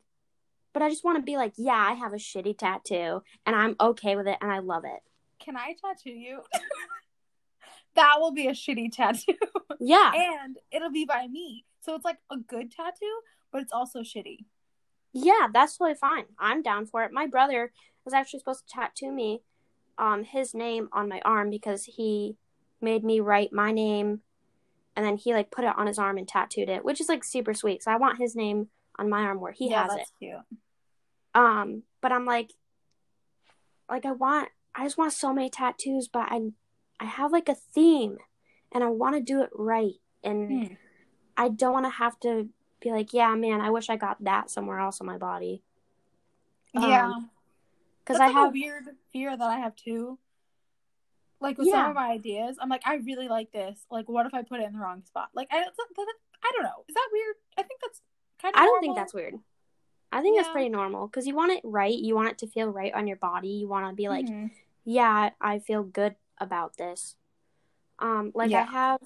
But 0.75 0.83
I 0.83 0.91
just 0.91 1.05
want 1.05 1.17
to 1.17 1.23
be 1.23 1.39
like, 1.39 1.55
"Yeah, 1.57 1.73
I 1.91 1.95
have 1.95 2.13
a 2.13 2.17
shitty 2.17 2.59
tattoo 2.59 3.23
and 3.47 3.57
I'm 3.57 3.77
okay 3.81 4.15
with 4.15 4.29
it 4.29 4.37
and 4.43 4.53
I 4.53 4.59
love 4.59 4.85
it." 4.85 5.01
Can 5.39 5.57
I 5.57 5.75
tattoo 5.81 6.11
you? 6.11 6.43
that 7.95 8.17
will 8.21 8.33
be 8.33 8.47
a 8.47 8.53
shitty 8.53 8.93
tattoo. 8.93 9.35
Yeah. 9.83 10.13
and 10.15 10.59
it'll 10.71 10.91
be 10.91 11.07
by 11.07 11.27
me. 11.27 11.65
So 11.81 11.95
it's 11.95 12.05
like 12.05 12.19
a 12.31 12.37
good 12.37 12.71
tattoo, 12.71 13.21
but 13.51 13.63
it's 13.63 13.73
also 13.73 14.01
shitty. 14.01 14.45
Yeah, 15.15 15.47
that's 15.53 15.79
totally 15.79 15.95
fine. 15.97 16.25
I'm 16.39 16.63
down 16.63 16.85
for 16.85 17.03
it. 17.03 17.13
My 17.13 17.27
brother 17.27 17.73
was 18.05 18.15
actually 18.15 18.39
supposed 18.41 18.67
to 18.67 18.75
tattoo 18.75 19.13
me 19.13 19.43
um 19.99 20.25
his 20.25 20.55
name 20.55 20.89
on 20.93 21.09
my 21.09 21.21
arm 21.25 21.51
because 21.51 21.85
he 21.85 22.37
made 22.81 23.05
me 23.05 23.21
write 23.21 23.53
my 23.53 23.71
name 23.73 24.21
and 24.97 25.05
then 25.05 25.17
he 25.17 25.33
like 25.35 25.51
put 25.51 25.65
it 25.65 25.75
on 25.77 25.87
his 25.87 25.99
arm 25.99 26.19
and 26.19 26.27
tattooed 26.27 26.69
it, 26.69 26.85
which 26.85 27.01
is 27.01 27.09
like 27.09 27.25
super 27.25 27.55
sweet. 27.55 27.83
So 27.83 27.91
I 27.91 27.97
want 27.97 28.19
his 28.19 28.35
name 28.35 28.69
on 28.99 29.09
my 29.09 29.23
arm 29.23 29.41
where 29.41 29.53
he 29.53 29.71
yeah, 29.71 29.83
has 29.83 29.95
it. 29.95 29.99
that's 29.99 30.13
cute. 30.19 30.35
Um, 31.35 31.85
but 32.01 32.13
I'm 32.13 32.25
like 32.25 32.53
like 33.89 34.05
I 34.05 34.13
want 34.13 34.49
I 34.75 34.85
just 34.85 34.99
want 34.99 35.13
so 35.13 35.33
many 35.33 35.51
tattoos, 35.51 36.09
but 36.09 36.27
I 36.31 36.41
I 36.99 37.05
have 37.05 37.33
like 37.33 37.49
a 37.49 37.55
theme 37.55 38.19
and 38.73 38.85
I 38.85 38.89
want 38.89 39.17
to 39.17 39.23
do 39.23 39.43
it 39.43 39.51
right 39.55 39.95
and 40.23 40.69
Hmm. 40.69 40.75
I 41.37 41.49
don't 41.49 41.73
want 41.73 41.87
to 41.87 41.91
have 41.91 42.19
to 42.21 42.49
be 42.81 42.91
like, 42.91 43.13
yeah, 43.15 43.35
man, 43.35 43.61
I 43.61 43.71
wish 43.71 43.89
I 43.89 43.97
got 43.97 44.23
that 44.25 44.51
somewhere 44.51 44.79
else 44.79 45.01
on 45.01 45.07
my 45.07 45.17
body. 45.19 45.63
Yeah. 46.75 47.05
Um, 47.07 47.31
That's 48.19 48.31
I 48.31 48.33
have 48.33 48.49
a 48.51 48.53
weird 48.53 48.85
fear 49.13 49.37
that 49.37 49.43
I 49.45 49.59
have 49.59 49.77
too. 49.77 50.19
Like 51.41 51.57
with 51.57 51.69
some 51.71 51.89
of 51.91 51.95
my 51.95 52.11
ideas, 52.11 52.57
I'm 52.61 52.69
like, 52.69 52.83
I 52.87 52.97
really 52.97 53.29
like 53.29 53.51
this. 53.51 53.87
Like, 53.91 54.09
what 54.09 54.27
if 54.27 54.35
I 54.35 54.43
put 54.43 54.61
it 54.61 54.67
in 54.67 54.75
the 54.75 54.79
wrong 54.79 55.03
spot? 55.07 55.31
Like, 55.35 55.49
I, 55.51 55.59
I 55.59 56.53
don't 56.55 56.63
know. 56.65 56.85
Is 56.89 56.95
that 56.95 57.09
weird? 57.13 57.37
I 57.57 57.63
think 57.63 57.81
that's 57.81 58.01
kind 58.43 58.55
of. 58.55 58.61
I 58.61 58.67
don't 58.67 58.81
think 58.81 58.97
that's 58.97 59.15
weird. 59.15 59.35
I 60.13 60.21
think 60.23 60.37
that's 60.37 60.49
pretty 60.53 60.69
normal 60.69 61.07
because 61.07 61.27
you 61.27 61.35
want 61.35 61.53
it 61.53 61.61
right. 61.65 61.95
You 61.95 62.15
want 62.15 62.29
it 62.29 62.39
to 62.39 62.47
feel 62.47 62.69
right 62.69 62.93
on 62.93 63.07
your 63.07 63.17
body. 63.17 63.49
You 63.49 63.69
want 63.69 63.89
to 63.89 63.95
be 63.95 64.09
like, 64.09 64.27
Mm-hmm. 64.27 64.47
yeah, 64.85 65.31
I 65.41 65.61
feel 65.61 65.83
good 65.83 66.17
about 66.39 66.77
this. 66.77 67.17
Um, 68.01 68.33
like 68.35 68.51
I 68.53 68.65
have 68.73 69.01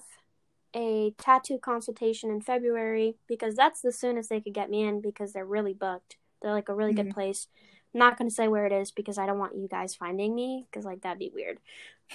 a 0.75 1.11
tattoo 1.17 1.57
consultation 1.59 2.29
in 2.31 2.41
February 2.41 3.15
because 3.27 3.55
that's 3.55 3.81
the 3.81 3.91
soonest 3.91 4.29
they 4.29 4.41
could 4.41 4.53
get 4.53 4.69
me 4.69 4.83
in 4.83 4.99
because 4.99 5.31
they're 5.31 5.45
really 5.45 5.73
booked. 5.73 6.17
They're 6.41 6.51
like 6.53 6.69
a 6.69 6.75
really 6.75 6.93
Mhm. 6.93 6.97
good 6.97 7.09
place. 7.11 7.47
Not 7.95 8.17
going 8.17 8.29
to 8.29 8.35
say 8.35 8.47
where 8.47 8.65
it 8.65 8.71
is 8.71 8.91
because 8.91 9.17
I 9.17 9.25
don't 9.25 9.39
want 9.39 9.55
you 9.55 9.67
guys 9.67 9.95
finding 9.95 10.35
me 10.35 10.65
because 10.69 10.85
like 10.85 11.01
that'd 11.01 11.19
be 11.19 11.31
weird. 11.33 11.59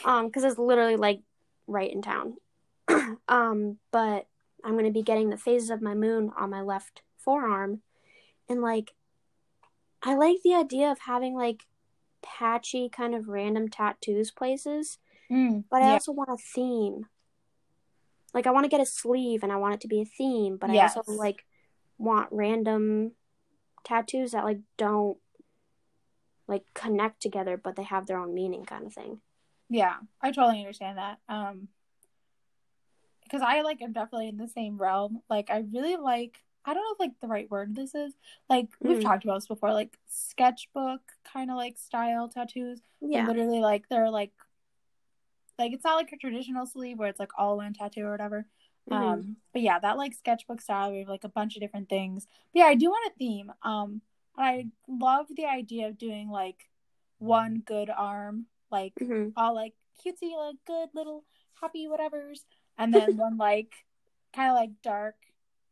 Um 0.04 0.30
cuz 0.30 0.44
it's 0.44 0.58
literally 0.58 0.96
like 0.96 1.22
right 1.66 1.90
in 1.90 2.02
town. 2.02 2.36
um 3.28 3.78
but 3.90 4.26
I'm 4.62 4.72
going 4.72 4.84
to 4.84 4.90
be 4.90 5.02
getting 5.02 5.30
the 5.30 5.36
phases 5.36 5.70
of 5.70 5.80
my 5.80 5.94
moon 5.94 6.32
on 6.36 6.50
my 6.50 6.60
left 6.60 7.02
forearm 7.16 7.80
and 8.48 8.60
like 8.60 8.94
I 10.02 10.14
like 10.14 10.42
the 10.42 10.54
idea 10.54 10.90
of 10.90 11.00
having 11.00 11.34
like 11.34 11.66
patchy 12.22 12.88
kind 12.88 13.14
of 13.14 13.28
random 13.28 13.68
tattoos 13.68 14.30
places 14.30 14.98
Mm, 15.30 15.64
but 15.70 15.82
I 15.82 15.86
yeah. 15.86 15.92
also 15.92 16.12
want 16.12 16.30
a 16.30 16.36
theme. 16.36 17.06
Like 18.34 18.46
I 18.46 18.50
want 18.50 18.64
to 18.64 18.68
get 18.70 18.80
a 18.80 18.86
sleeve 18.86 19.42
and 19.42 19.52
I 19.52 19.56
want 19.56 19.74
it 19.74 19.80
to 19.82 19.88
be 19.88 20.00
a 20.00 20.04
theme, 20.04 20.56
but 20.56 20.70
I 20.70 20.78
also 20.78 21.02
like 21.06 21.44
want 21.98 22.28
random 22.30 23.12
tattoos 23.84 24.32
that 24.32 24.44
like 24.44 24.58
don't 24.76 25.18
like 26.50 26.64
connect 26.74 27.22
together 27.22 27.56
but 27.56 27.76
they 27.76 27.84
have 27.84 28.06
their 28.06 28.18
own 28.18 28.34
meaning 28.34 28.64
kind 28.66 28.84
of 28.86 28.92
thing. 28.92 29.20
Yeah, 29.70 29.94
I 30.20 30.32
totally 30.32 30.58
understand 30.60 30.98
that. 30.98 31.18
Um, 31.28 31.68
because 33.22 33.42
I 33.42 33.60
like 33.62 33.80
am 33.80 33.92
definitely 33.92 34.28
in 34.28 34.36
the 34.36 34.48
same 34.48 34.76
realm. 34.76 35.22
Like, 35.30 35.50
I 35.50 35.64
really 35.72 35.96
like. 35.96 36.42
I 36.64 36.74
don't 36.74 36.82
know 36.82 36.92
if 36.92 37.00
like 37.00 37.18
the 37.20 37.28
right 37.28 37.50
word 37.50 37.74
this 37.74 37.94
is. 37.94 38.12
Like 38.50 38.68
we've 38.80 38.98
Mm. 38.98 39.02
talked 39.02 39.24
about 39.24 39.36
this 39.36 39.46
before. 39.46 39.72
Like 39.72 39.96
sketchbook 40.08 41.00
kind 41.24 41.50
of 41.50 41.56
like 41.56 41.78
style 41.78 42.28
tattoos. 42.28 42.82
Yeah. 43.00 43.26
literally 43.26 43.60
like 43.60 43.88
they're 43.88 44.10
like, 44.10 44.32
like 45.58 45.72
it's 45.72 45.84
not 45.84 45.94
like 45.96 46.12
a 46.12 46.16
traditional 46.18 46.66
sleeve 46.66 46.98
where 46.98 47.08
it's 47.08 47.20
like 47.20 47.30
all 47.38 47.56
one 47.56 47.72
tattoo 47.72 48.04
or 48.04 48.10
whatever. 48.10 48.46
Mhm. 48.90 48.96
Um, 48.96 49.36
but 49.52 49.62
yeah, 49.62 49.78
that 49.78 49.96
like 49.96 50.12
sketchbook 50.14 50.60
style, 50.60 50.90
we 50.90 50.98
have 50.98 51.08
like 51.08 51.24
a 51.24 51.28
bunch 51.30 51.56
of 51.56 51.62
different 51.62 51.88
things. 51.88 52.26
But 52.52 52.58
yeah, 52.60 52.66
I 52.66 52.74
do 52.74 52.90
want 52.90 53.10
a 53.10 53.16
theme. 53.18 53.52
Um, 53.62 54.02
I 54.44 54.66
love 54.88 55.26
the 55.34 55.46
idea 55.46 55.88
of 55.88 55.98
doing 55.98 56.30
like 56.30 56.68
one 57.18 57.62
good 57.64 57.90
arm, 57.90 58.46
like 58.70 58.94
Mhm. 59.00 59.32
all 59.36 59.54
like 59.54 59.74
cutesy, 60.04 60.36
like 60.36 60.56
good 60.66 60.88
little 60.94 61.24
happy 61.60 61.86
whatevers, 61.86 62.44
and 62.78 62.92
then 62.94 63.16
one 63.16 63.36
like 63.36 63.72
kind 64.34 64.50
of 64.50 64.56
like 64.56 64.70
dark 64.82 65.16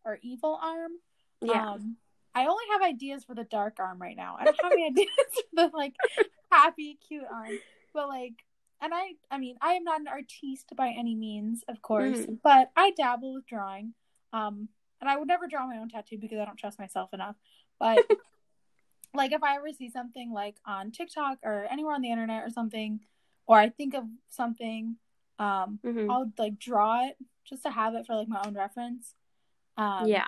or 0.05 0.19
evil 0.23 0.59
arm. 0.63 0.93
Yeah. 1.41 1.73
Um, 1.73 1.97
I 2.35 2.47
only 2.47 2.65
have 2.73 2.83
ideas 2.83 3.25
for 3.25 3.35
the 3.35 3.45
dark 3.45 3.77
arm 3.81 4.01
right 4.01 4.17
now. 4.17 4.37
I 4.39 4.45
don't 4.45 4.63
have 4.63 4.73
any 4.73 4.87
ideas 4.91 5.09
for 5.33 5.43
the 5.69 5.71
like 5.77 5.95
happy, 6.51 6.99
cute 7.07 7.25
arm. 7.31 7.59
But 7.95 8.09
like, 8.09 8.35
and 8.81 8.93
I, 8.95 9.15
I 9.31 9.39
mean, 9.39 9.57
I 9.61 9.73
am 9.75 9.85
not 9.85 10.01
an 10.01 10.09
artiste 10.09 10.75
by 10.77 10.89
any 10.97 11.15
means, 11.15 11.65
of 11.69 11.83
course, 11.83 12.19
Mhm. 12.19 12.39
but 12.43 12.71
I 12.77 12.91
dabble 12.93 13.35
with 13.35 13.47
drawing. 13.47 13.95
Um, 14.33 14.69
and 15.01 15.09
I 15.09 15.17
would 15.17 15.29
never 15.29 15.47
draw 15.47 15.67
my 15.67 15.79
own 15.79 15.89
tattoo 15.89 16.19
because 16.19 16.39
I 16.39 16.45
don't 16.45 16.59
trust 16.59 16.79
myself 16.79 17.13
enough. 17.13 17.37
But 17.81 18.05
like, 19.15 19.33
if 19.33 19.43
I 19.43 19.57
ever 19.57 19.73
see 19.73 19.89
something 19.91 20.33
like 20.33 20.57
on 20.67 20.91
TikTok 20.91 21.39
or 21.43 21.67
anywhere 21.71 21.95
on 21.95 22.03
the 22.03 22.11
internet 22.11 22.45
or 22.45 22.51
something, 22.51 23.01
or 23.47 23.59
I 23.59 23.71
think 23.71 23.95
of 23.95 24.05
something, 24.29 24.97
um, 25.39 25.79
Mhm. 25.85 26.11
I'll 26.11 26.33
like 26.39 26.59
draw 26.59 27.07
it 27.07 27.17
just 27.45 27.63
to 27.63 27.71
have 27.71 27.95
it 27.95 28.07
for 28.07 28.15
like 28.15 28.29
my 28.29 28.43
own 28.47 28.55
reference. 28.55 29.15
Um, 29.77 30.09
yeah. 30.09 30.27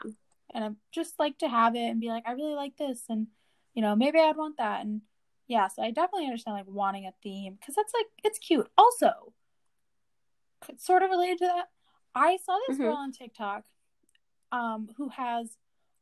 and 0.53 0.65
I 0.65 0.71
just 0.93 1.19
like 1.19 1.39
to 1.39 1.49
have 1.49 1.75
it 1.77 1.89
and 1.89 2.01
be 2.01 2.09
like, 2.09 2.25
I 2.27 2.33
really 2.33 2.55
like 2.55 2.77
this, 2.77 3.05
and 3.09 3.27
you 3.75 3.83
know, 3.83 3.95
maybe 3.95 4.19
I'd 4.19 4.37
want 4.37 4.57
that, 4.59 4.81
and 4.85 5.03
yeah, 5.47 5.69
so 5.69 5.83
I 5.83 5.91
definitely 5.91 6.27
understand 6.27 6.57
like 6.57 6.67
wanting 6.69 7.07
a 7.07 7.13
theme 7.23 7.55
because 7.61 7.75
that's 7.75 7.93
like 7.95 8.07
it's 8.25 8.39
cute. 8.39 8.69
Also, 8.79 9.33
sort 10.77 11.03
of 11.03 11.11
related 11.11 11.39
to 11.39 11.47
that, 11.47 11.71
I 12.15 12.37
saw 12.45 12.59
this 12.69 12.77
Mhm. 12.79 12.83
girl 12.83 12.97
on 12.97 13.13
TikTok, 13.13 13.65
um, 14.53 14.91
who 14.97 15.09
has 15.11 15.57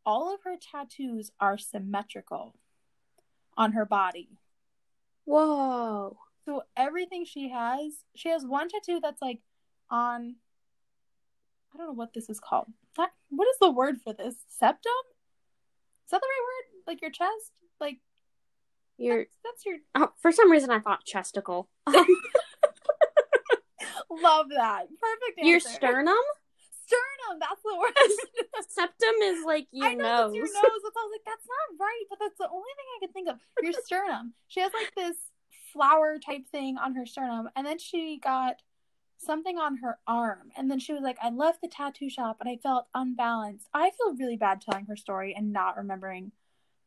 all 0.06 0.32
of 0.34 0.42
her 0.44 0.56
tattoos 0.56 1.30
are 1.40 1.58
symmetrical 1.58 2.56
on 3.58 3.72
her 3.72 3.84
body. 3.84 4.30
Whoa. 5.24 6.16
So 6.46 6.62
everything 6.74 7.26
she 7.26 7.50
has, 7.50 7.92
she 8.14 8.30
has 8.30 8.46
one 8.46 8.68
tattoo 8.70 9.00
that's 9.02 9.20
like 9.20 9.40
on. 9.90 10.36
I 11.74 11.76
don't 11.76 11.88
know 11.88 11.92
what 11.92 12.14
this 12.14 12.30
is 12.30 12.40
called. 12.40 12.68
That 12.96 13.10
what 13.28 13.46
is 13.48 13.56
the 13.60 13.70
word 13.70 13.96
for 14.02 14.14
this? 14.14 14.34
Septum? 14.48 14.92
Is 16.06 16.10
that 16.10 16.22
the 16.22 16.26
right 16.26 16.46
word? 16.46 16.64
Like 16.86 17.02
your 17.02 17.10
chest? 17.10 17.52
Like 17.78 17.98
Your 18.96 19.18
that's, 19.18 19.28
that's 19.44 19.66
your. 19.66 19.76
oh, 19.96 20.12
for 20.22 20.32
some 20.32 20.50
reason 20.50 20.70
I 20.70 20.78
thought 20.78 21.04
chesticle. 21.04 21.68
Love 24.10 24.46
that. 24.56 24.86
Perfect. 24.88 25.38
Your 25.42 25.60
sternum? 25.60 26.16
Sternum. 26.88 27.38
That's 27.40 27.62
the 27.62 27.76
word. 27.76 28.64
Septum 28.68 29.14
is 29.22 29.44
like 29.44 29.68
your 29.70 29.88
I 29.88 29.94
know 29.94 30.02
nose. 30.02 30.32
that's 30.32 30.34
your 30.34 30.44
nose. 30.46 30.80
That's, 30.82 30.96
I 30.96 31.04
was 31.04 31.12
like, 31.12 31.26
that's 31.26 31.46
not 31.46 31.84
right, 31.84 32.04
but 32.10 32.18
that's 32.18 32.38
the 32.38 32.48
only 32.48 32.72
thing 32.76 32.86
I 32.96 32.98
could 33.00 33.12
think 33.14 33.28
of. 33.28 33.36
Your 33.62 33.72
sternum. 33.84 34.34
She 34.48 34.60
has 34.60 34.72
like 34.72 34.94
this 34.96 35.16
flower 35.72 36.18
type 36.18 36.48
thing 36.50 36.78
on 36.78 36.94
her 36.94 37.06
sternum, 37.06 37.48
and 37.54 37.66
then 37.66 37.78
she 37.78 38.18
got 38.22 38.56
something 39.18 39.58
on 39.58 39.78
her 39.78 39.98
arm, 40.06 40.50
and 40.56 40.70
then 40.70 40.78
she 40.78 40.92
was 40.92 41.02
like, 41.02 41.18
I 41.22 41.30
left 41.30 41.60
the 41.60 41.68
tattoo 41.68 42.08
shop 42.08 42.38
and 42.40 42.48
I 42.48 42.56
felt 42.56 42.86
unbalanced. 42.94 43.68
I 43.74 43.90
feel 43.90 44.16
really 44.16 44.36
bad 44.36 44.60
telling 44.60 44.86
her 44.86 44.96
story 44.96 45.34
and 45.36 45.52
not 45.52 45.76
remembering 45.76 46.32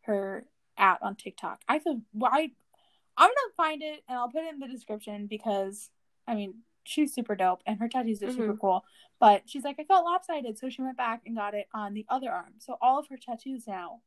her 0.01 0.45
at 0.77 0.99
on 1.01 1.15
TikTok. 1.15 1.61
I 1.67 1.79
feel 1.79 2.01
well, 2.13 2.31
I 2.33 2.51
I'm 3.17 3.29
gonna 3.29 3.53
find 3.57 3.83
it 3.83 4.03
and 4.07 4.17
I'll 4.17 4.29
put 4.29 4.43
it 4.43 4.53
in 4.53 4.59
the 4.59 4.67
description 4.67 5.27
because 5.27 5.89
I 6.27 6.35
mean 6.35 6.55
she's 6.83 7.13
super 7.13 7.35
dope 7.35 7.61
and 7.65 7.79
her 7.79 7.87
tattoos 7.87 8.21
are 8.23 8.31
super 8.31 8.53
Mhm. 8.53 8.59
cool. 8.59 8.85
But 9.19 9.49
she's 9.49 9.63
like, 9.63 9.79
I 9.79 9.83
felt 9.83 10.03
lopsided, 10.05 10.57
so 10.57 10.69
she 10.69 10.81
went 10.81 10.97
back 10.97 11.21
and 11.25 11.35
got 11.35 11.53
it 11.53 11.67
on 11.73 11.93
the 11.93 12.05
other 12.09 12.31
arm. 12.31 12.55
So 12.59 12.77
all 12.81 12.97
of 12.99 13.07
her 13.09 13.17
tattoos 13.17 13.67
now 13.67 14.01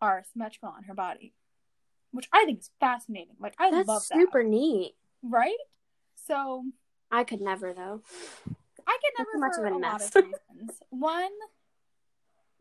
are 0.00 0.24
symmetrical 0.32 0.68
on 0.68 0.84
her 0.84 0.94
body, 0.94 1.32
which 2.10 2.28
I 2.32 2.44
think 2.44 2.60
is 2.60 2.70
fascinating. 2.80 3.36
Like 3.38 3.54
I 3.58 3.70
That's 3.70 3.88
love 3.88 4.02
super 4.02 4.42
neat. 4.44 4.94
right? 5.22 5.56
So 6.16 6.64
I 7.10 7.24
could 7.24 7.40
never 7.40 7.72
though. 7.72 8.02
I 8.86 8.98
That's 9.16 9.18
never 9.18 9.38
much 9.38 9.54
for 9.54 9.66
of 9.66 9.72
a 9.72 9.76
a 9.76 9.78
lot 9.78 10.02
of 10.02 10.14
reasons. 10.14 10.82
One, 10.90 11.30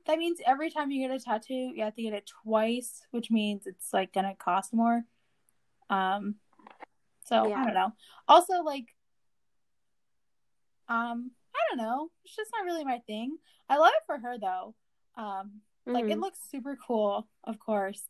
that 0.06 0.18
means 0.18 0.40
every 0.46 0.70
time 0.72 0.92
you 0.92 1.08
get 1.08 1.16
a 1.16 1.20
tattoo, 1.24 1.54
you 1.76 1.84
have 1.84 1.96
to 1.96 2.02
get 2.02 2.14
it 2.14 2.26
twice, 2.44 3.06
which 3.12 3.30
means 3.32 3.68
it's 3.68 3.92
like 3.94 4.14
gonna 4.14 4.36
cost 4.36 4.74
more. 4.74 5.04
Um, 5.90 6.36
so 7.24 7.48
Yeah. 7.48 7.62
I 7.62 7.66
don't 7.66 7.74
know. 7.74 7.94
Also, 8.28 8.62
like, 8.64 8.96
um, 10.92 11.32
I 11.56 11.60
don't 11.70 11.78
know. 11.78 12.10
It's 12.26 12.36
just 12.36 12.52
not 12.56 12.66
really 12.66 12.84
my 12.84 13.00
thing. 13.08 13.38
I 13.70 13.78
love 13.78 13.92
it 13.96 14.04
for 14.06 14.18
her 14.18 14.38
though. 14.38 14.76
Um, 15.16 15.62
like 15.86 16.06
it 16.06 16.18
Mhm. 16.18 16.22
looks 16.22 16.40
super 16.50 16.76
cool, 16.76 17.28
of 17.44 17.60
course. 17.60 18.04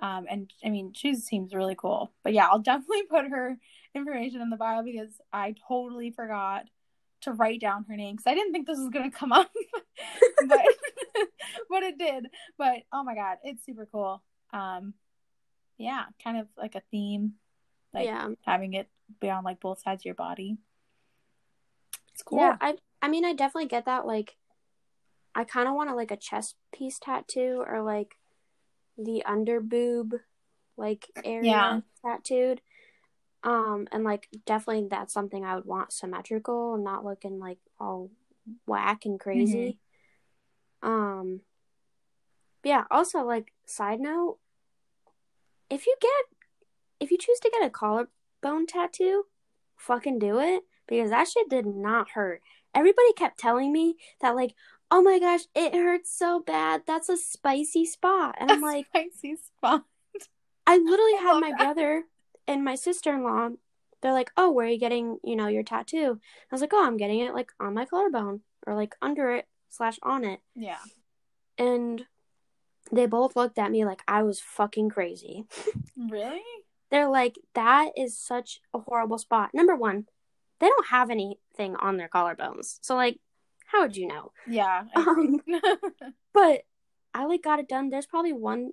Um, 0.00 0.26
and 0.30 0.52
I 0.64 0.70
mean, 0.70 0.92
she 0.94 1.14
seems 1.14 1.54
really 1.54 1.74
cool. 1.74 2.12
But 2.22 2.32
yeah, 2.32 2.46
I'll 2.48 2.58
definitely 2.70 3.04
put 3.04 3.28
her 3.28 3.58
information 3.94 4.40
in 4.40 4.50
the 4.50 4.56
bio 4.56 4.82
because 4.82 5.20
I 5.32 5.54
totally 5.68 6.10
forgot 6.10 6.66
to 7.22 7.32
write 7.32 7.60
down 7.60 7.84
her 7.84 7.96
name 7.96 8.16
because 8.16 8.26
I 8.30 8.34
didn't 8.34 8.52
think 8.52 8.66
this 8.66 8.78
was 8.78 8.90
gonna 8.90 9.10
come 9.20 9.32
up, 9.32 9.50
but 10.48 10.60
but 11.70 11.82
it 11.82 11.98
did. 11.98 12.28
But 12.56 12.82
oh 12.92 13.02
my 13.04 13.14
god, 13.14 13.38
it's 13.44 13.64
super 13.64 13.86
cool. 13.86 14.22
Um, 14.52 14.94
yeah, 15.78 16.04
kind 16.22 16.38
of 16.38 16.48
like 16.56 16.74
a 16.74 16.82
theme, 16.90 17.34
like 17.92 18.06
yeah. 18.06 18.28
having 18.42 18.74
it 18.74 18.88
be 19.20 19.30
on 19.30 19.44
like 19.44 19.60
both 19.60 19.80
sides 19.82 20.02
of 20.02 20.06
your 20.06 20.14
body. 20.14 20.56
Cool. 22.24 22.40
Yeah, 22.40 22.56
I 22.60 22.76
I 23.02 23.08
mean 23.08 23.24
I 23.24 23.32
definitely 23.34 23.68
get 23.68 23.84
that 23.86 24.06
like 24.06 24.36
I 25.34 25.44
kind 25.44 25.68
of 25.68 25.74
want 25.74 25.90
a 25.90 25.94
like 25.94 26.10
a 26.10 26.16
chest 26.16 26.56
piece 26.72 26.98
tattoo 26.98 27.64
or 27.66 27.82
like 27.82 28.16
the 28.98 29.24
under 29.24 29.60
boob 29.60 30.14
like 30.76 31.06
area 31.24 31.46
Yeah. 31.46 31.80
tattooed. 32.04 32.60
Um 33.42 33.88
and 33.92 34.04
like 34.04 34.28
definitely 34.46 34.88
that's 34.90 35.12
something 35.14 35.44
I 35.44 35.54
would 35.54 35.64
want 35.64 35.92
symmetrical 35.92 36.74
and 36.74 36.84
not 36.84 37.04
looking 37.04 37.38
like 37.38 37.58
all 37.78 38.10
whack 38.66 39.04
and 39.04 39.18
crazy. 39.18 39.78
Um 40.82 41.40
yeah, 42.64 42.84
also 42.90 43.20
like 43.24 43.52
side 43.66 44.00
note 44.00 44.38
if 45.70 45.86
you 45.86 45.96
get 46.00 46.38
if 46.98 47.10
you 47.10 47.18
choose 47.18 47.40
to 47.40 47.50
get 47.50 47.64
a 47.64 47.70
collarbone 47.70 48.66
tattoo, 48.66 49.24
fucking 49.76 50.18
do 50.18 50.38
it 50.38 50.64
because 50.90 51.08
that 51.10 51.28
shit 51.28 51.48
did 51.48 51.64
not 51.64 52.10
hurt. 52.10 52.42
Everybody 52.74 53.14
kept 53.14 53.38
telling 53.38 53.72
me 53.72 53.96
that 54.20 54.36
like, 54.36 54.54
oh 54.90 55.00
my 55.00 55.18
gosh, 55.18 55.42
it 55.54 55.72
hurts 55.72 56.14
so 56.14 56.40
bad. 56.40 56.82
That's 56.86 57.08
a 57.08 57.16
spicy 57.16 57.86
spot. 57.86 58.34
And 58.38 58.50
I'm 58.50 58.60
like, 58.72 58.86
spicy 58.88 59.36
spot. 59.36 59.84
I 60.66 60.76
literally 60.76 61.12
I 61.18 61.22
had 61.22 61.40
my 61.40 61.50
that. 61.50 61.58
brother 61.58 62.04
and 62.46 62.62
my 62.64 62.74
sister-in-law. 62.74 63.50
They're 64.02 64.12
like, 64.12 64.30
"Oh, 64.36 64.50
where 64.50 64.66
are 64.66 64.70
you 64.70 64.78
getting, 64.78 65.18
you 65.22 65.36
know, 65.36 65.46
your 65.46 65.62
tattoo?" 65.62 66.20
I 66.50 66.54
was 66.54 66.60
like, 66.62 66.72
"Oh, 66.72 66.86
I'm 66.86 66.96
getting 66.96 67.20
it 67.20 67.34
like 67.34 67.52
on 67.60 67.74
my 67.74 67.84
collarbone 67.84 68.40
or 68.66 68.74
like 68.74 68.94
under 69.02 69.30
it 69.34 69.46
slash 69.68 69.98
on 70.02 70.24
it." 70.24 70.40
Yeah. 70.56 70.78
And 71.58 72.06
they 72.90 73.04
both 73.06 73.36
looked 73.36 73.58
at 73.58 73.70
me 73.70 73.84
like 73.84 74.02
I 74.08 74.22
was 74.22 74.40
fucking 74.40 74.88
crazy. 74.90 75.44
Really? 75.98 76.40
They're 76.90 77.08
like, 77.10 77.36
"That 77.54 77.90
is 77.96 78.16
such 78.16 78.60
a 78.72 78.78
horrible 78.78 79.18
spot." 79.18 79.50
Number 79.52 79.76
one, 79.76 80.06
they 80.60 80.68
don't 80.68 80.86
have 80.86 81.10
anything 81.10 81.76
on 81.76 81.96
their 81.96 82.08
collarbones, 82.08 82.78
so 82.82 82.94
like, 82.94 83.18
how 83.66 83.82
would 83.82 83.96
you 83.96 84.06
know? 84.08 84.32
Yeah. 84.46 84.84
I 84.94 85.00
Um, 85.00 85.40
but 86.34 86.62
I 87.14 87.24
like 87.24 87.42
got 87.42 87.58
it 87.60 87.68
done. 87.68 87.90
There's 87.90 88.06
probably 88.06 88.32
one 88.32 88.70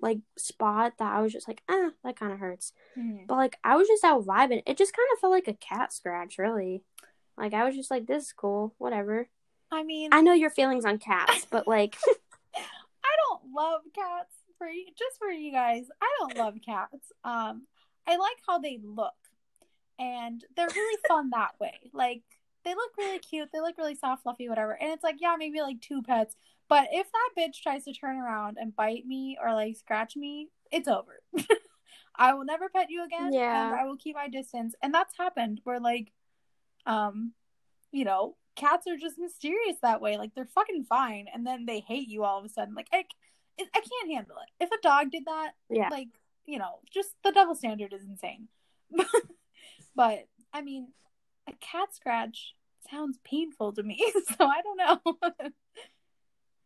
like 0.00 0.18
spot 0.36 0.92
that 0.98 1.12
I 1.12 1.20
was 1.20 1.32
just 1.32 1.48
like, 1.48 1.62
ah, 1.68 1.90
that 2.04 2.16
kind 2.18 2.32
of 2.32 2.38
hurts. 2.38 2.72
Mhm. 2.96 3.26
But 3.26 3.34
like 3.36 3.58
I 3.64 3.76
was 3.76 3.88
just 3.88 4.04
out 4.04 4.24
vibing. 4.24 4.62
It 4.66 4.76
just 4.78 4.94
kind 4.94 5.08
of 5.12 5.18
felt 5.20 5.32
like 5.32 5.48
a 5.48 5.54
cat 5.54 5.92
scratch, 5.92 6.38
really. 6.38 6.82
Like 7.36 7.54
I 7.54 7.64
was 7.64 7.74
just 7.76 7.90
like, 7.90 8.06
this 8.06 8.26
is 8.26 8.32
cool, 8.32 8.74
whatever. 8.78 9.28
I 9.70 9.82
mean, 9.82 10.10
I 10.12 10.22
know 10.22 10.32
your 10.32 10.50
feelings 10.50 10.84
on 10.84 10.98
cats, 10.98 11.46
but 11.50 11.66
like, 11.68 11.96
I 12.56 13.14
don't 13.28 13.52
love 13.54 13.82
cats 13.94 14.34
for 14.56 14.66
you, 14.68 14.86
just 14.98 15.18
for 15.18 15.28
you 15.28 15.52
guys. 15.52 15.86
I 16.00 16.16
don't 16.20 16.36
love 16.36 16.54
cats. 16.64 17.12
Um, 17.24 17.66
I 18.06 18.16
like 18.16 18.38
how 18.46 18.58
they 18.58 18.80
look, 18.82 19.14
and 19.98 20.44
they're 20.56 20.68
really 20.68 20.98
fun 21.08 21.30
that 21.30 21.54
way. 21.60 21.90
Like 21.92 22.22
they 22.64 22.74
look 22.74 22.90
really 22.96 23.18
cute. 23.18 23.50
They 23.52 23.60
look 23.60 23.78
really 23.78 23.94
soft, 23.94 24.22
fluffy, 24.22 24.48
whatever. 24.48 24.72
And 24.72 24.92
it's 24.92 25.04
like, 25.04 25.16
yeah, 25.20 25.36
maybe 25.38 25.60
like 25.60 25.80
two 25.80 26.02
pets. 26.02 26.36
But 26.68 26.88
if 26.92 27.06
that 27.10 27.30
bitch 27.38 27.62
tries 27.62 27.84
to 27.84 27.92
turn 27.92 28.16
around 28.16 28.58
and 28.60 28.76
bite 28.76 29.06
me 29.06 29.38
or 29.42 29.54
like 29.54 29.76
scratch 29.76 30.16
me, 30.16 30.48
it's 30.70 30.88
over. 30.88 31.20
I 32.16 32.34
will 32.34 32.44
never 32.44 32.68
pet 32.68 32.90
you 32.90 33.04
again. 33.04 33.32
Yeah. 33.32 33.66
And 33.66 33.74
I 33.74 33.84
will 33.86 33.96
keep 33.96 34.16
my 34.16 34.28
distance. 34.28 34.74
And 34.82 34.92
that's 34.92 35.16
happened 35.16 35.60
where 35.64 35.80
like, 35.80 36.12
um, 36.84 37.32
you 37.90 38.04
know, 38.04 38.36
cats 38.58 38.86
are 38.86 38.96
just 38.96 39.18
mysterious 39.18 39.76
that 39.82 40.00
way. 40.00 40.18
Like 40.18 40.34
they're 40.34 40.44
fucking 40.44 40.84
fine, 40.84 41.26
and 41.32 41.46
then 41.46 41.64
they 41.64 41.80
hate 41.80 42.08
you 42.08 42.24
all 42.24 42.38
of 42.38 42.44
a 42.44 42.48
sudden. 42.48 42.74
Like 42.74 42.88
I, 42.92 43.04
I 43.58 43.64
can't 43.80 44.12
handle 44.12 44.36
it. 44.42 44.64
If 44.64 44.70
a 44.70 44.82
dog 44.82 45.10
did 45.10 45.24
that, 45.26 45.52
yeah, 45.70 45.88
like 45.88 46.08
you 46.44 46.58
know, 46.58 46.80
just 46.90 47.14
the 47.24 47.32
double 47.32 47.54
standard 47.54 47.92
is 47.92 48.04
insane. 48.04 48.48
but 49.98 50.28
I 50.54 50.62
mean, 50.62 50.92
a 51.48 51.52
cat 51.54 51.92
scratch 51.92 52.54
sounds 52.88 53.18
painful 53.24 53.72
to 53.72 53.82
me, 53.82 53.98
so 54.38 54.46
I 54.46 54.62
don't 54.62 54.76
know. 54.76 55.00
I 55.22 55.50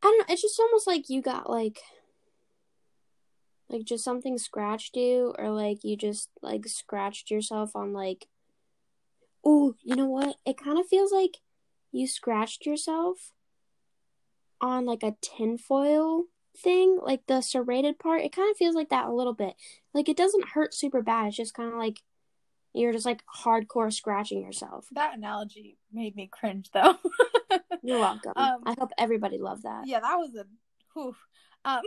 don't 0.03 0.19
know. 0.19 0.25
It's 0.29 0.43
just 0.43 0.61
almost 0.61 0.87
like 0.87 1.09
you 1.09 1.23
got 1.23 1.49
like, 1.49 1.81
like 3.71 3.85
just 3.85 4.05
something 4.05 4.37
scratched 4.37 4.97
you, 4.97 5.35
or 5.39 5.49
like 5.49 5.83
you 5.83 5.97
just 5.97 6.29
like 6.43 6.69
scratched 6.69 7.31
yourself 7.31 7.75
on 7.75 7.95
like. 7.95 8.29
Oh, 9.45 9.75
you 9.83 9.97
know 9.97 10.07
what? 10.07 10.37
It 10.47 10.57
kind 10.57 10.79
of 10.79 10.87
feels 10.87 11.11
like 11.11 11.39
you 11.91 12.07
scratched 12.07 12.67
yourself 12.67 13.33
on 14.61 14.85
like 14.85 15.03
a 15.03 15.17
tinfoil 15.23 16.25
thing, 16.57 16.99
like 17.03 17.27
the 17.27 17.41
serrated 17.41 17.99
part. 17.99 18.23
It 18.23 18.37
kind 18.37 18.51
of 18.51 18.59
feels 18.59 18.75
like 18.75 18.91
that 18.91 19.07
a 19.07 19.13
little 19.13 19.33
bit. 19.33 19.55
Like 19.95 20.11
it 20.11 20.19
doesn't 20.19 20.51
hurt 20.51 20.75
super 20.75 21.01
bad. 21.01 21.29
It's 21.29 21.39
just 21.39 21.55
kind 21.55 21.73
of 21.73 21.79
like 21.79 22.03
you're 22.75 22.93
just 22.93 23.07
like 23.07 23.23
hardcore 23.27 23.93
scratching 23.93 24.43
yourself. 24.43 24.87
that 24.93 25.17
analogy 25.17 25.77
made 25.93 26.17
me 26.17 26.29
cringe, 26.33 26.71
though. 26.73 26.97
You're 27.83 27.99
welcome. 27.99 28.33
Um, 28.37 28.61
I 28.65 28.75
hope 28.79 28.91
everybody 28.97 29.39
loved 29.39 29.65
that. 29.65 29.87
yeah, 29.87 30.01
that 30.01 30.17
was 30.17 30.35
a 30.37 30.47
whew. 30.95 31.15
Um, 31.65 31.83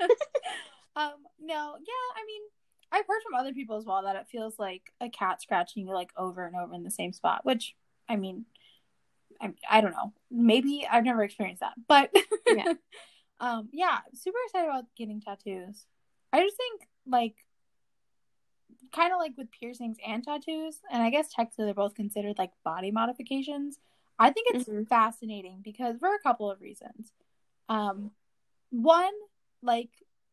um, 0.96 1.12
no, 1.40 1.76
yeah, 1.78 2.06
I 2.16 2.24
mean, 2.26 2.42
I've 2.90 3.06
heard 3.06 3.22
from 3.22 3.34
other 3.38 3.52
people 3.52 3.76
as 3.76 3.84
well 3.84 4.02
that 4.02 4.16
it 4.16 4.26
feels 4.30 4.58
like 4.58 4.82
a 5.00 5.08
cat 5.08 5.42
scratching 5.42 5.86
you 5.86 5.94
like 5.94 6.10
over 6.16 6.46
and 6.46 6.56
over 6.56 6.74
in 6.74 6.82
the 6.82 6.90
same 6.90 7.12
spot, 7.12 7.40
which 7.44 7.74
I 8.08 8.16
mean, 8.16 8.46
I, 9.40 9.52
I 9.68 9.80
don't 9.80 9.92
know. 9.92 10.12
Maybe 10.30 10.86
I've 10.90 11.04
never 11.04 11.22
experienced 11.22 11.60
that, 11.60 11.74
but 11.88 12.10
Yeah. 12.48 12.74
um, 13.40 13.68
yeah, 13.72 13.98
super 14.14 14.38
excited 14.46 14.68
about 14.68 14.84
getting 14.96 15.20
tattoos. 15.20 15.86
I 16.32 16.40
just 16.40 16.56
think 16.56 16.82
like 17.06 17.34
kind 18.92 19.12
of 19.12 19.18
like 19.18 19.32
with 19.36 19.50
piercings 19.50 19.96
and 20.06 20.22
tattoos, 20.24 20.80
and 20.90 21.02
I 21.02 21.10
guess 21.10 21.32
technically 21.32 21.66
they're 21.66 21.74
both 21.74 21.94
considered 21.94 22.38
like 22.38 22.50
body 22.64 22.90
modifications. 22.90 23.78
I 24.18 24.30
think 24.30 24.48
it's 24.54 24.68
Mhm. 24.68 24.88
fascinating 24.88 25.60
because 25.62 25.98
for 25.98 26.14
a 26.14 26.20
couple 26.20 26.50
of 26.50 26.60
reasons. 26.60 27.12
Um, 27.68 28.12
one, 28.70 29.12
like 29.62 29.90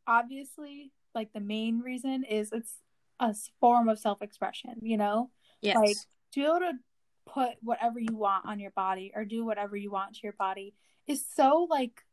obviously, 0.07 0.91
like 1.15 1.31
the 1.33 1.39
main 1.39 1.79
reason 1.79 2.23
is 2.23 2.51
it's 2.51 2.81
a 3.19 3.35
form 3.59 3.87
of 3.89 3.99
self-expression. 3.99 4.79
You 4.81 4.97
know, 4.97 5.31
Yes. 5.61 5.75
like 5.75 5.97
to 6.33 6.39
be 6.39 6.43
able 6.45 6.59
to 6.59 6.79
put 7.25 7.57
whatever 7.61 7.99
you 7.99 8.15
want 8.15 8.45
on 8.45 8.59
your 8.59 8.71
body 8.71 9.11
or 9.15 9.25
do 9.25 9.45
whatever 9.45 9.75
you 9.77 9.91
want 9.91 10.15
to 10.15 10.21
your 10.23 10.33
body 10.33 10.73
is 11.07 11.25
so 11.25 11.67
like 11.69 12.03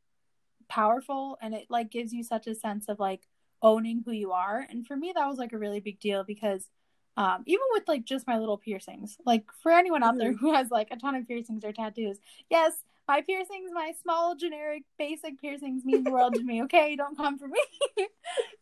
powerful 0.69 1.39
and 1.41 1.55
it 1.55 1.67
like 1.71 1.91
gives 1.91 2.13
you 2.13 2.23
such 2.23 2.47
a 2.47 2.55
sense 2.55 2.89
of 2.89 2.99
like 2.99 3.27
owning 3.63 4.03
who 4.05 4.13
you 4.13 4.33
are. 4.33 4.67
And 4.71 4.87
for 4.87 4.97
me 4.97 5.13
that 5.15 5.27
was 5.27 5.39
like 5.39 5.53
a 5.53 5.59
really 5.59 5.81
big 5.81 6.01
deal 6.01 6.25
because 6.25 6.69
um 7.17 7.43
even 7.47 7.65
with 7.73 7.89
like 7.89 8.05
just 8.05 8.27
my 8.27 8.39
little 8.39 8.59
piercings 8.59 9.17
like 9.27 9.45
for 9.63 9.73
anyone 9.73 10.03
out 10.05 10.17
there 10.19 10.33
who 10.33 10.53
has 10.55 10.71
like 10.71 10.89
a 10.93 10.97
ton 10.97 11.15
of 11.17 11.27
piercings 11.27 11.65
or 11.65 11.73
tattoos 11.73 12.19
yes 12.49 12.73
my 13.09 13.23
piercings 13.23 13.71
my 13.73 13.93
small 14.03 14.37
generic 14.37 14.85
basic 14.99 15.41
piercings 15.41 15.85
mean 15.85 16.05
the 16.05 16.11
world 16.13 16.35
to 16.35 16.43
me 16.43 16.63
okay? 16.63 16.95
Don't 16.95 17.17
come 17.17 17.39
for 17.39 17.49
me. 17.49 17.59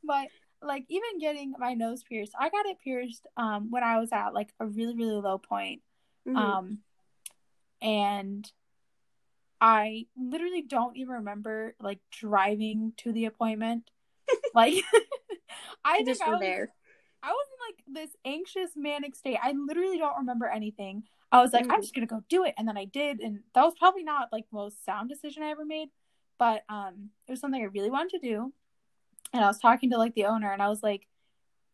But 0.04 0.28
like 0.62 0.84
even 0.88 1.18
getting 1.20 1.52
my 1.58 1.74
nose 1.74 2.02
pierced 2.02 2.32
i 2.40 2.48
got 2.48 2.64
it 2.64 2.78
pierced 2.82 3.26
um 3.36 3.70
when 3.70 3.84
i 3.84 3.98
was 3.98 4.10
at 4.10 4.32
like 4.32 4.48
a 4.58 4.66
really 4.66 4.94
really 4.96 5.20
low 5.20 5.36
point 5.36 5.82
Mhm. 6.26 6.36
um 6.36 6.78
and 7.82 8.50
i 9.60 10.06
literally 10.16 10.62
don't 10.62 10.96
even 10.96 11.14
remember 11.14 11.74
like 11.80 12.00
driving 12.10 12.92
to 12.96 13.12
the 13.12 13.26
appointment 13.26 13.90
like 14.54 14.74
i 15.84 16.02
just 16.04 16.22
I 16.22 16.30
was, 16.30 16.40
there. 16.40 16.72
I 17.22 17.30
was 17.30 17.46
in 17.52 17.94
like 17.94 18.06
this 18.06 18.16
anxious 18.24 18.70
manic 18.76 19.14
state. 19.16 19.38
I 19.42 19.52
literally 19.52 19.98
don't 19.98 20.18
remember 20.18 20.46
anything. 20.46 21.04
I 21.32 21.40
was 21.42 21.52
like 21.52 21.64
i'm 21.64 21.78
Mhm. 21.78 21.82
just 21.82 21.94
gonna 21.94 22.06
go 22.06 22.22
do 22.28 22.44
it. 22.44 22.54
And 22.56 22.66
then 22.68 22.76
i 22.76 22.84
did 22.84 23.20
and 23.20 23.40
that 23.54 23.64
was 23.64 23.74
probably 23.78 24.04
not 24.04 24.28
like 24.32 24.44
the 24.50 24.56
most 24.56 24.84
sound 24.84 25.08
decision 25.08 25.42
i 25.42 25.50
ever 25.50 25.64
made 25.64 25.88
but 26.38 26.62
um 26.68 27.10
it 27.26 27.32
was 27.32 27.40
something 27.40 27.60
i 27.60 27.64
really 27.64 27.90
wanted 27.90 28.20
to 28.20 28.28
do. 28.28 28.52
And 29.32 29.42
i 29.44 29.46
was 29.48 29.58
talking 29.58 29.90
to 29.90 29.98
like 29.98 30.14
the 30.14 30.26
owner 30.26 30.52
and 30.52 30.62
i 30.62 30.68
was 30.68 30.82
like 30.82 31.06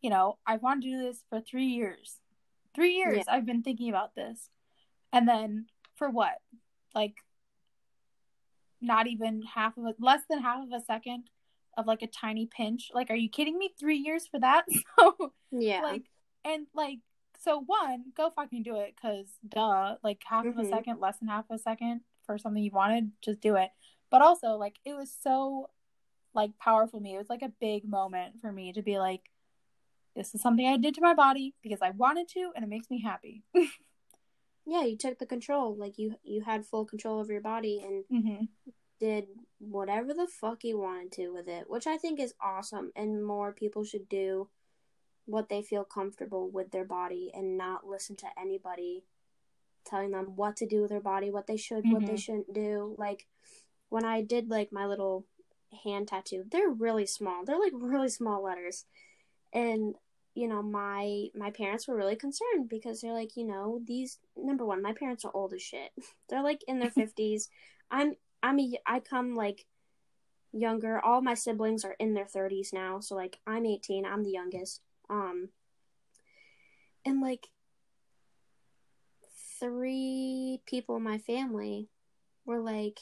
you 0.01 0.09
know 0.09 0.37
i 0.45 0.57
wanted 0.57 0.83
to 0.83 0.89
do 0.89 1.03
this 1.03 1.23
for 1.29 1.39
three 1.41 1.67
years. 1.67 2.19
Three 2.75 2.95
years 2.95 3.25
i've 3.27 3.45
been 3.45 3.61
thinking 3.63 3.89
about 3.89 4.15
this. 4.15 4.49
And 5.11 5.27
then 5.27 5.67
for 5.95 6.09
what? 6.09 6.35
Like 6.95 7.15
not 8.81 9.07
even 9.07 9.43
half 9.43 9.77
of 9.77 9.85
a 9.85 9.93
less 9.99 10.21
than 10.29 10.41
half 10.41 10.63
of 10.63 10.71
a 10.73 10.83
second 10.83 11.29
of 11.77 11.85
like 11.87 12.01
a 12.01 12.07
tiny 12.07 12.45
pinch. 12.47 12.91
Like 12.93 13.09
are 13.09 13.15
you 13.15 13.29
kidding 13.29 13.57
me? 13.57 13.73
Three 13.79 13.97
years 13.97 14.27
for 14.27 14.39
that? 14.39 14.65
So 14.99 15.31
Yeah. 15.51 15.81
like 15.83 16.03
and 16.45 16.67
like 16.73 16.99
so 17.39 17.59
one 17.65 18.05
go 18.15 18.29
fucking 18.29 18.63
do 18.63 18.77
it 18.77 18.95
because 18.95 19.27
duh 19.47 19.95
like 20.03 20.21
half 20.25 20.45
of 20.45 20.57
a 20.57 20.61
Mhm. 20.61 20.69
second 20.69 20.99
less 20.99 21.17
than 21.19 21.27
half 21.29 21.45
of 21.49 21.55
a 21.55 21.59
second 21.59 22.01
for 22.25 22.37
something 22.37 22.63
you 22.63 22.71
wanted 22.71 23.11
just 23.21 23.41
do 23.41 23.55
it. 23.55 23.69
But 24.09 24.21
also 24.21 24.55
like 24.55 24.75
it 24.85 24.93
was 24.93 25.15
so 25.21 25.69
like 26.33 26.57
powerful 26.59 26.99
me. 26.99 27.15
It 27.15 27.17
was 27.19 27.29
like 27.29 27.41
a 27.43 27.51
big 27.59 27.85
moment 27.85 28.41
for 28.41 28.51
me 28.51 28.73
to 28.73 28.81
be 28.81 28.97
like 28.99 29.21
this 30.15 30.35
is 30.35 30.41
something 30.41 30.67
i 30.67 30.77
did 30.77 30.93
to 30.93 31.01
my 31.01 31.15
body 31.15 31.55
because 31.63 31.79
i 31.81 31.89
wanted 31.89 32.27
to 32.29 32.51
and 32.55 32.63
it 32.63 32.67
makes 32.69 32.89
me 32.91 33.01
happy. 33.01 33.43
Yeah, 34.65 34.83
you 34.83 34.95
took 34.97 35.19
the 35.19 35.25
control. 35.25 35.75
Like 35.75 35.97
you 35.97 36.15
you 36.23 36.41
had 36.41 36.65
full 36.65 36.85
control 36.85 37.19
over 37.19 37.31
your 37.33 37.41
body 37.41 37.83
and 37.85 38.05
hmm 38.09 38.45
did 38.99 39.27
whatever 39.69 40.13
the 40.13 40.27
fuck 40.27 40.59
he 40.61 40.73
wanted 40.73 41.11
to 41.13 41.29
with 41.29 41.47
it, 41.47 41.69
which 41.69 41.87
I 41.87 41.97
think 41.97 42.19
is 42.19 42.33
awesome 42.41 42.91
and 42.95 43.25
more 43.25 43.51
people 43.53 43.83
should 43.83 44.09
do 44.09 44.49
what 45.25 45.49
they 45.49 45.61
feel 45.61 45.83
comfortable 45.85 46.49
with 46.49 46.71
their 46.71 46.85
body 46.85 47.31
and 47.33 47.57
not 47.57 47.87
listen 47.87 48.15
to 48.17 48.27
anybody 48.39 49.03
telling 49.85 50.11
them 50.11 50.35
what 50.35 50.55
to 50.57 50.65
do 50.65 50.81
with 50.81 50.89
their 50.89 50.99
body, 51.01 51.29
what 51.29 51.47
they 51.47 51.57
should, 51.57 51.85
what 51.89 52.05
they 52.05 52.13
Mhm. 52.13 52.19
shouldn't 52.19 52.53
do. 52.53 52.95
Like 52.97 53.27
when 53.89 54.05
I 54.05 54.21
did 54.21 54.49
like 54.49 54.71
my 54.71 54.85
little 54.85 55.25
hand 55.83 56.07
tattoo, 56.07 56.43
they're 56.49 56.69
really 56.69 57.05
small. 57.05 57.43
They're 57.45 57.59
like 57.59 57.73
really 57.75 58.09
small 58.09 58.41
letters. 58.43 58.85
And 59.51 59.95
you 60.35 60.47
know, 60.47 60.63
my 60.63 61.27
my 61.35 61.51
parents 61.51 61.87
were 61.87 61.95
really 61.95 62.15
concerned 62.15 62.67
because 62.67 63.01
they're 63.01 63.13
like, 63.13 63.37
you 63.37 63.45
know, 63.45 63.81
these 63.85 64.19
number 64.35 64.65
one, 64.65 64.81
my 64.81 64.93
parents 64.93 65.23
are 65.25 65.31
old 65.35 65.53
as 65.53 65.61
shit. 65.61 65.91
They're 66.29 66.41
like 66.41 66.63
in 66.67 66.79
their 66.79 66.89
50s. 66.97 67.49
I'm 67.91 68.15
I'm 68.43 68.59
a, 68.59 68.77
I 68.85 68.99
come 68.99 69.35
like 69.35 69.65
younger. 70.51 70.99
All 70.99 71.21
my 71.21 71.33
siblings 71.33 71.83
are 71.83 71.95
in 71.99 72.13
their 72.13 72.25
30s 72.25 72.73
now, 72.73 72.99
so 72.99 73.15
like 73.15 73.39
I'm 73.47 73.65
18. 73.65 74.05
I'm 74.05 74.23
the 74.23 74.31
youngest. 74.31 74.81
Um 75.09 75.49
and 77.05 77.21
like 77.21 77.47
three 79.59 80.61
people 80.65 80.97
in 80.97 81.03
my 81.03 81.17
family 81.17 81.87
were 82.45 82.59
like 82.59 82.99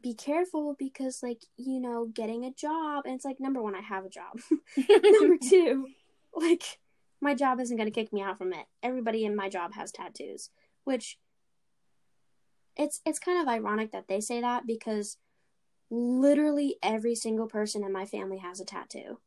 be 0.00 0.14
careful 0.14 0.76
because 0.78 1.22
like 1.22 1.42
you 1.56 1.80
know 1.80 2.06
getting 2.06 2.44
a 2.44 2.52
job 2.52 3.04
and 3.04 3.14
it's 3.14 3.24
like 3.24 3.40
number 3.40 3.60
one 3.60 3.74
i 3.74 3.80
have 3.80 4.04
a 4.04 4.08
job 4.08 4.38
number 4.88 5.36
two 5.42 5.88
like 6.34 6.78
my 7.20 7.34
job 7.34 7.60
isn't 7.60 7.76
going 7.76 7.88
to 7.88 7.94
kick 7.94 8.12
me 8.12 8.22
out 8.22 8.38
from 8.38 8.52
it 8.52 8.66
everybody 8.82 9.24
in 9.24 9.34
my 9.34 9.48
job 9.48 9.74
has 9.74 9.90
tattoos 9.90 10.50
which 10.84 11.18
it's 12.76 13.00
it's 13.04 13.18
kind 13.18 13.40
of 13.40 13.48
ironic 13.48 13.92
that 13.92 14.08
they 14.08 14.20
say 14.20 14.40
that 14.40 14.66
because 14.66 15.16
literally 15.90 16.76
every 16.82 17.14
single 17.14 17.46
person 17.46 17.82
in 17.84 17.92
my 17.92 18.06
family 18.06 18.38
has 18.38 18.60
a 18.60 18.64
tattoo 18.64 19.18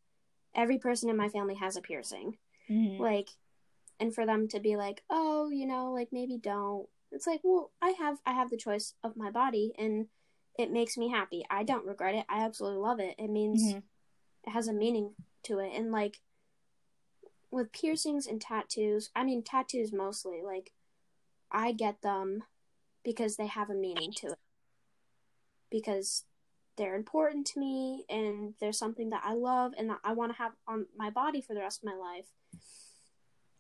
every 0.55 0.77
person 0.77 1.09
in 1.09 1.17
my 1.17 1.27
family 1.29 1.55
has 1.55 1.75
a 1.75 1.81
piercing 1.81 2.37
Mhm. 2.69 2.99
like 2.99 3.29
and 3.99 4.13
for 4.15 4.25
them 4.25 4.47
to 4.47 4.59
be 4.59 4.75
like 4.75 5.03
oh 5.09 5.49
you 5.49 5.65
know 5.65 5.91
like 5.91 6.09
maybe 6.11 6.37
don't 6.37 6.87
It's 7.11 7.27
like, 7.27 7.41
well, 7.43 7.69
I 7.79 7.91
have 7.91 8.17
I 8.25 8.33
have 8.33 8.49
the 8.49 8.57
choice 8.57 8.95
of 9.03 9.15
my 9.15 9.29
body 9.29 9.71
and 9.77 10.07
it 10.57 10.71
makes 10.71 10.97
me 10.97 11.09
happy. 11.09 11.45
I 11.49 11.63
don't 11.63 11.85
regret 11.85 12.15
it. 12.15 12.25
I 12.27 12.43
absolutely 12.43 12.79
love 12.79 12.99
it. 12.99 13.13
It 13.19 13.29
means 13.29 13.61
Mhm. 13.61 13.83
it 14.47 14.49
has 14.49 14.67
a 14.67 14.73
meaning 14.73 15.15
to 15.43 15.59
it. 15.59 15.71
And 15.77 15.91
like 15.91 16.21
with 17.51 17.71
piercings 17.71 18.25
and 18.25 18.41
tattoos, 18.41 19.11
I 19.15 19.23
mean 19.23 19.43
tattoos 19.43 19.93
mostly, 19.93 20.41
like 20.41 20.71
I 21.51 21.71
get 21.71 22.01
them 22.01 22.43
because 23.03 23.35
they 23.35 23.47
have 23.47 23.69
a 23.69 23.75
meaning 23.75 24.11
to 24.17 24.27
it. 24.27 24.39
Because 25.69 26.23
they're 26.77 26.95
important 26.95 27.45
to 27.47 27.59
me 27.59 28.05
and 28.09 28.53
they're 28.59 28.73
something 28.73 29.11
that 29.11 29.21
I 29.23 29.33
love 29.33 29.73
and 29.77 29.89
that 29.89 29.99
I 30.03 30.13
want 30.13 30.31
to 30.31 30.37
have 30.37 30.53
on 30.67 30.87
my 30.97 31.09
body 31.09 31.41
for 31.41 31.53
the 31.53 31.59
rest 31.59 31.81
of 31.83 31.85
my 31.85 31.95
life. 31.95 32.27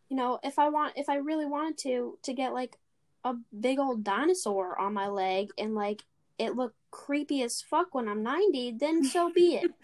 You 0.09 0.17
know, 0.17 0.39
if 0.43 0.59
I 0.59 0.69
want 0.69 0.93
if 0.95 1.09
I 1.09 1.15
really 1.15 1.45
wanted 1.45 1.77
to 1.79 2.17
to 2.23 2.33
get 2.33 2.53
like 2.53 2.77
a 3.23 3.35
big 3.57 3.79
old 3.79 4.03
dinosaur 4.03 4.77
on 4.77 4.93
my 4.93 5.07
leg 5.07 5.49
and 5.57 5.75
like 5.75 6.03
it 6.37 6.55
look 6.55 6.73
creepy 6.91 7.41
as 7.41 7.61
fuck 7.61 7.93
when 7.95 8.07
I'm 8.07 8.23
90, 8.23 8.71
then 8.79 9.03
so 9.03 9.31
be 9.31 9.55
it. 9.55 9.71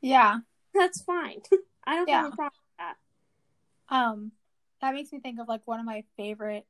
Yeah. 0.00 0.38
That's 0.74 1.02
fine. 1.02 1.40
I 1.86 1.96
don't 1.96 2.08
have 2.08 2.32
a 2.32 2.36
problem 2.36 2.60
with 2.68 2.78
that. 2.78 2.96
Um, 3.94 4.32
that 4.80 4.94
makes 4.94 5.12
me 5.12 5.20
think 5.20 5.40
of 5.40 5.48
like 5.48 5.62
one 5.64 5.80
of 5.80 5.86
my 5.86 6.04
favorite, 6.16 6.66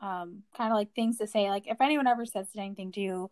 um, 0.00 0.42
kind 0.56 0.72
of 0.72 0.76
like 0.76 0.94
things 0.94 1.18
to 1.18 1.26
say. 1.26 1.50
Like 1.50 1.66
if 1.66 1.80
anyone 1.80 2.06
ever 2.06 2.26
says 2.26 2.48
anything 2.56 2.92
to 2.92 3.00
you, 3.00 3.30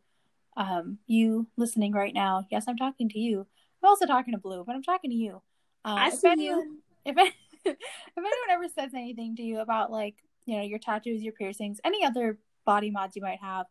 um, 0.57 0.99
you 1.07 1.47
listening 1.57 1.93
right 1.93 2.15
now, 2.15 2.47
yes, 2.51 2.65
I'm 2.69 2.77
talking 2.77 3.09
to 3.11 3.19
you. 3.19 3.47
I'm 3.83 3.89
also 3.89 4.07
talking 4.07 4.33
to 4.35 4.39
Blue, 4.39 4.65
but 4.65 4.75
I'm 4.75 4.83
talking 4.83 5.11
to 5.11 5.17
you. 5.17 5.43
Uh, 5.85 5.97
I 5.99 6.09
if 6.09 6.15
see 6.15 6.29
you. 6.29 6.33
anyone, 6.33 6.79
If 7.05 7.17
if 7.65 7.77
anyone 8.17 8.51
ever 8.51 8.69
says 8.69 8.93
anything 8.95 9.37
to 9.37 9.43
you 9.43 9.61
about 9.61 9.91
like 9.91 10.17
you 10.47 10.57
know 10.57 10.63
your 10.63 10.79
tattoos, 10.79 11.23
your 11.23 11.33
piercings, 11.33 11.81
any 11.85 12.05
other 12.05 12.39
body 12.65 12.91
mods 12.91 13.17
you 13.17 13.23
might 13.23 13.41
have, 13.41 13.67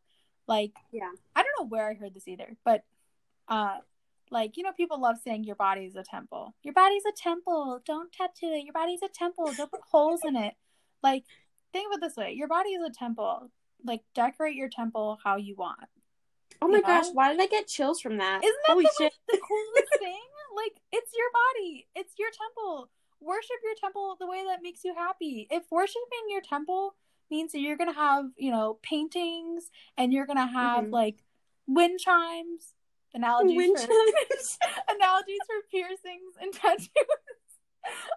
like 0.47 0.71
Yeah. 0.91 1.11
I 1.35 1.43
don't 1.43 1.51
know 1.59 1.67
where 1.67 1.89
I 1.89 1.93
heard 1.93 2.13
this 2.13 2.27
either, 2.27 2.55
but 2.63 2.83
uh 3.47 3.77
like 4.29 4.57
you 4.57 4.63
know 4.63 4.71
people 4.73 4.99
love 4.99 5.17
saying 5.23 5.43
your 5.43 5.55
body 5.55 5.85
is 5.85 5.95
a 5.95 6.03
temple. 6.03 6.53
Your 6.63 6.73
body's 6.73 7.03
a 7.05 7.11
temple. 7.15 7.81
Don't 7.85 8.11
tattoo 8.11 8.53
it. 8.53 8.63
Your 8.65 8.73
body's 8.73 9.01
a 9.01 9.07
temple. 9.09 9.53
Don't 9.55 9.71
put 9.71 9.81
holes 9.91 10.21
in 10.25 10.35
it. 10.35 10.53
Like 11.03 11.23
think 11.73 11.91
of 11.93 11.97
it 11.97 12.01
this 12.01 12.15
way. 12.15 12.33
Your 12.33 12.47
body 12.47 12.69
is 12.69 12.83
a 12.83 12.91
temple. 12.91 13.49
Like 13.85 14.01
decorate 14.15 14.55
your 14.55 14.69
temple 14.69 15.19
how 15.23 15.35
you 15.37 15.55
want. 15.55 15.79
Oh 16.61 16.67
my 16.67 16.77
You 16.77 16.83
gosh, 16.83 17.05
know? 17.05 17.11
why 17.13 17.31
did 17.31 17.41
I 17.41 17.47
get 17.47 17.67
chills 17.67 18.01
from 18.01 18.17
that? 18.17 18.43
Isn't 18.43 18.55
that 18.67 18.73
Holy 18.73 18.85
the, 18.85 18.91
shit. 18.97 19.13
the 19.31 19.37
coolest 19.47 19.93
thing? 19.99 20.19
Like 20.55 20.73
it's 20.91 21.11
your 21.15 21.27
body. 21.33 21.87
It's 21.95 22.13
your 22.17 22.29
temple. 22.29 22.89
Worship 23.19 23.57
your 23.63 23.75
temple 23.79 24.15
the 24.19 24.27
way 24.27 24.43
that 24.47 24.61
makes 24.63 24.83
you 24.83 24.93
happy. 24.95 25.47
If 25.51 25.63
worshiping 25.71 26.25
your 26.29 26.41
temple 26.41 26.95
means 27.29 27.51
that 27.51 27.59
you're 27.59 27.77
gonna 27.77 27.93
have, 27.93 28.25
you 28.37 28.51
know, 28.51 28.79
paintings 28.81 29.69
and 29.97 30.11
you're 30.13 30.25
gonna 30.25 30.47
have 30.47 30.85
Mhm. 30.85 30.91
like 30.91 31.23
wind 31.67 31.99
chimes, 31.99 32.73
analogies 33.13 33.57
Wind 33.57 33.77
for 33.77 33.87
chimes. 33.87 34.57
analogies 34.89 35.39
for 35.45 35.55
piercings 35.69 36.35
and 36.41 36.53
tattoos. 36.53 36.87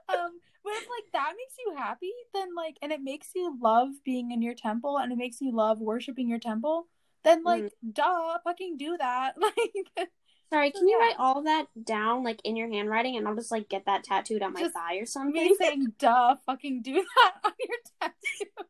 um, 0.08 0.40
but 0.64 0.72
if 0.74 0.82
like 0.88 1.12
that 1.12 1.32
makes 1.36 1.54
you 1.64 1.74
happy, 1.76 2.12
then 2.34 2.54
like, 2.54 2.76
and 2.82 2.92
it 2.92 3.00
makes 3.02 3.28
you 3.34 3.56
love 3.60 3.88
being 4.04 4.30
in 4.32 4.42
your 4.42 4.54
temple, 4.54 4.98
and 4.98 5.12
it 5.12 5.18
makes 5.18 5.40
you 5.40 5.52
love 5.54 5.78
worshiping 5.80 6.28
your 6.28 6.38
temple, 6.38 6.86
then 7.24 7.42
like, 7.44 7.64
Mm. 7.64 7.70
duh, 7.92 8.38
fucking 8.44 8.76
do 8.76 8.96
that. 8.98 9.34
Like, 9.40 10.08
Sorry, 10.52 10.72
can 10.72 10.88
you 10.88 10.98
Yeah. 10.98 11.06
write 11.06 11.16
all 11.20 11.42
that 11.42 11.66
down 11.84 12.24
like 12.24 12.40
in 12.44 12.56
your 12.56 12.68
handwriting 12.68 13.16
and 13.16 13.28
I'll 13.28 13.36
just 13.36 13.52
like 13.52 13.68
get 13.68 13.86
that 13.86 14.02
tattooed 14.02 14.42
on 14.42 14.52
my 14.52 14.58
Just 14.60 14.74
thigh 14.74 14.96
or 14.96 15.00
me 15.02 15.06
something? 15.06 15.56
saying 15.60 15.92
duh, 15.96 16.34
fucking 16.44 16.82
do 16.82 16.94
that 17.16 17.32
on 17.44 17.52
your 17.60 17.76
tattoo. 18.00 18.66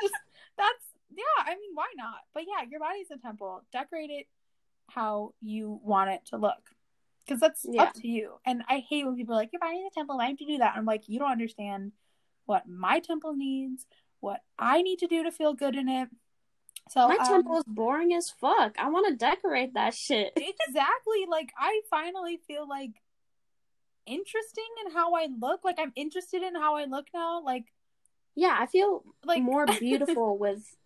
Just, 0.00 0.14
that's 0.56 0.84
yeah. 1.12 1.44
I 1.44 1.50
mean, 1.56 1.70
why 1.74 1.88
not? 1.96 2.18
But 2.34 2.44
yeah, 2.46 2.64
your 2.70 2.78
body's 2.78 3.10
a 3.10 3.16
temple. 3.18 3.64
Decorate 3.72 4.10
it 4.10 4.26
how 4.88 5.34
you 5.40 5.80
want 5.82 6.10
it 6.10 6.20
to 6.26 6.36
look. 6.36 6.70
Because 7.26 7.40
that's 7.40 7.66
Yeah. 7.68 7.84
up 7.84 7.94
to 7.94 8.06
you. 8.08 8.34
And 8.44 8.62
I 8.68 8.78
hate 8.88 9.04
when 9.04 9.16
people 9.16 9.34
are 9.34 9.38
like, 9.38 9.52
your 9.52 9.60
body's 9.60 9.84
a 9.90 9.94
temple. 9.94 10.16
Why 10.18 10.26
don't 10.28 10.40
you 10.40 10.46
do 10.46 10.58
that? 10.58 10.74
I'm 10.76 10.84
like, 10.84 11.08
you 11.08 11.18
don't 11.18 11.32
understand 11.32 11.92
what 12.44 12.68
my 12.68 13.00
temple 13.00 13.34
needs, 13.34 13.84
what 14.20 14.40
I 14.58 14.82
need 14.82 15.00
to 15.00 15.08
do 15.08 15.24
to 15.24 15.32
feel 15.32 15.52
good 15.54 15.74
in 15.74 15.88
it. 15.88 16.08
So 16.88 17.08
my 17.08 17.16
um, 17.16 17.26
temple 17.26 17.58
is 17.58 17.64
boring 17.66 18.12
as 18.14 18.30
fuck. 18.30 18.76
I 18.78 18.88
want 18.90 19.08
to 19.08 19.16
decorate 19.16 19.74
that 19.74 19.92
shit. 19.94 20.32
exactly 20.36 21.26
like 21.28 21.52
I 21.58 21.80
finally 21.90 22.38
feel 22.46 22.68
like 22.68 22.92
interesting 24.06 24.68
in 24.84 24.92
how 24.92 25.14
I 25.14 25.26
look. 25.40 25.64
Like 25.64 25.78
I'm 25.80 25.92
interested 25.96 26.42
in 26.42 26.54
how 26.54 26.76
I 26.76 26.84
look 26.84 27.06
now. 27.12 27.42
Like 27.42 27.64
Yeah, 28.36 28.56
I 28.58 28.66
feel 28.66 29.04
like 29.24 29.42
more 29.42 29.66
beautiful 29.80 30.38
with 30.38 30.76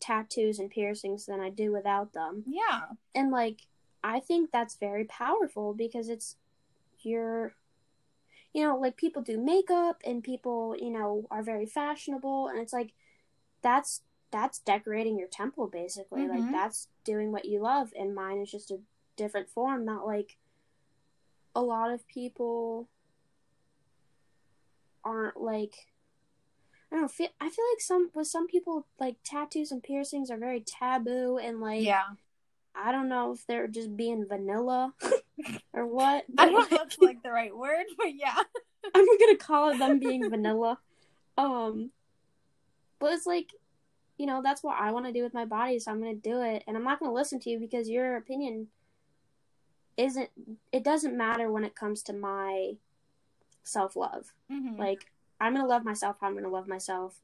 tattoos 0.00 0.58
and 0.58 0.70
piercings 0.70 1.26
than 1.26 1.40
I 1.40 1.50
do 1.50 1.72
without 1.72 2.12
them. 2.14 2.44
yeah. 2.46 2.82
And 3.14 3.30
like 3.30 3.60
I 4.04 4.20
think 4.20 4.50
that's 4.52 4.76
very 4.76 5.04
powerful 5.06 5.72
because 5.72 6.08
it's 6.10 6.36
your 7.00 7.54
you 8.52 8.62
know, 8.62 8.76
like 8.76 8.96
people 8.96 9.20
do 9.20 9.36
makeup 9.36 10.00
and 10.06 10.22
people, 10.22 10.76
you 10.78 10.90
know, 10.90 11.26
are 11.28 11.42
very 11.42 11.66
fashionable 11.66 12.46
and 12.46 12.58
it's 12.60 12.72
like 12.72 12.92
that's 13.62 14.02
that's 14.30 14.60
decorating 14.60 15.18
your 15.18 15.26
temple 15.28 15.66
basically. 15.66 16.22
Mhm. 16.22 16.28
Like 16.28 16.52
that's 16.52 16.88
doing 17.02 17.32
what 17.32 17.46
you 17.46 17.60
love 17.60 17.92
and 17.98 18.14
mine 18.14 18.38
is 18.38 18.50
just 18.50 18.70
a 18.70 18.78
different 19.16 19.48
form, 19.48 19.84
not 19.84 20.06
like 20.06 20.36
a 21.56 21.62
lot 21.62 21.90
of 21.90 22.06
people 22.06 22.88
aren't 25.02 25.40
like 25.40 25.88
I 26.92 26.96
don't 26.96 27.02
know, 27.02 27.08
feel, 27.08 27.28
I 27.40 27.48
feel 27.48 27.64
like 27.72 27.80
some 27.80 28.10
with 28.14 28.26
some 28.28 28.46
people 28.46 28.86
like 29.00 29.16
tattoos 29.24 29.72
and 29.72 29.82
piercings 29.82 30.30
are 30.30 30.36
very 30.36 30.60
taboo 30.60 31.38
and 31.38 31.60
like 31.60 31.82
Yeah. 31.84 32.04
I 32.74 32.92
don't 32.92 33.08
know 33.08 33.32
if 33.32 33.46
they're 33.46 33.68
just 33.68 33.96
being 33.96 34.26
vanilla 34.26 34.92
or 35.72 35.86
what. 35.86 36.24
I 36.36 36.46
don't 36.46 36.54
know 36.54 36.62
if 36.62 36.70
like, 36.70 36.80
that's 36.80 36.98
like 36.98 37.22
the 37.22 37.30
right 37.30 37.56
word, 37.56 37.86
but 37.96 38.14
yeah. 38.14 38.36
I'm 38.94 39.06
gonna 39.18 39.36
call 39.36 39.70
it 39.70 39.78
them 39.78 39.98
being 39.98 40.28
vanilla. 40.28 40.78
Um, 41.38 41.90
but 42.98 43.12
it's 43.12 43.26
like, 43.26 43.50
you 44.18 44.26
know, 44.26 44.40
that's 44.42 44.62
what 44.62 44.78
I 44.78 44.92
want 44.92 45.06
to 45.06 45.12
do 45.12 45.22
with 45.22 45.34
my 45.34 45.44
body, 45.44 45.78
so 45.78 45.90
I'm 45.90 46.00
gonna 46.00 46.14
do 46.14 46.42
it, 46.42 46.64
and 46.66 46.76
I'm 46.76 46.84
not 46.84 47.00
gonna 47.00 47.12
listen 47.12 47.40
to 47.40 47.50
you 47.50 47.58
because 47.58 47.88
your 47.88 48.16
opinion 48.16 48.68
isn't. 49.96 50.30
It 50.72 50.84
doesn't 50.84 51.16
matter 51.16 51.50
when 51.50 51.64
it 51.64 51.74
comes 51.74 52.02
to 52.04 52.12
my 52.12 52.74
self 53.62 53.96
love. 53.96 54.32
Mhm. 54.50 54.78
Like 54.78 55.10
I'm 55.40 55.54
gonna 55.54 55.68
love 55.68 55.84
myself. 55.84 56.16
How 56.20 56.28
I'm 56.28 56.34
gonna 56.34 56.48
love 56.48 56.68
myself. 56.68 57.20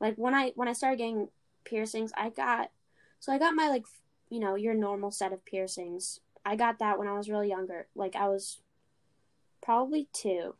Like 0.00 0.16
when 0.16 0.34
I 0.34 0.52
when 0.54 0.68
I 0.68 0.72
started 0.72 0.98
getting 0.98 1.28
piercings, 1.64 2.12
I 2.16 2.30
got 2.30 2.70
so 3.18 3.32
I 3.32 3.38
got 3.38 3.54
my 3.54 3.68
like 3.68 3.84
you 4.30 4.40
know 4.40 4.54
your 4.54 4.74
normal 4.74 5.10
set 5.10 5.32
of 5.32 5.44
piercings. 5.44 6.20
I 6.44 6.56
got 6.56 6.78
that 6.78 6.98
when 6.98 7.06
I 7.08 7.16
was 7.18 7.28
really 7.28 7.48
younger. 7.48 7.86
Like 7.94 8.16
I 8.16 8.28
was 8.28 8.60
probably 9.62 10.08
two. 10.12 10.54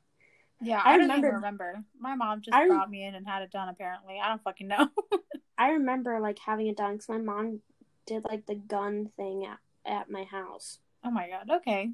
yeah, 0.62 0.80
I 0.84 0.90
I, 0.90 0.92
don't 0.92 1.02
remember- 1.02 1.26
even 1.28 1.36
remember. 1.36 1.84
My 2.00 2.14
mom 2.14 2.40
just 2.40 2.56
rem- 2.56 2.68
brought 2.68 2.90
me 2.90 3.04
in 3.04 3.14
and 3.14 3.26
had 3.26 3.42
it 3.42 3.50
done. 3.50 3.68
Apparently, 3.68 4.18
I 4.22 4.28
don't 4.28 4.42
fucking 4.42 4.68
know. 4.68 4.88
I 5.58 5.70
remember 5.72 6.20
like 6.20 6.38
having 6.38 6.68
it 6.68 6.76
done 6.76 6.94
because 6.94 7.08
my 7.08 7.18
mom 7.18 7.60
did 8.06 8.24
like 8.24 8.46
the 8.46 8.54
gun 8.54 9.10
thing 9.16 9.44
at, 9.44 9.58
at 9.84 10.10
my 10.10 10.24
house. 10.24 10.78
oh 11.04 11.10
my 11.10 11.28
god. 11.28 11.50
Okay. 11.58 11.90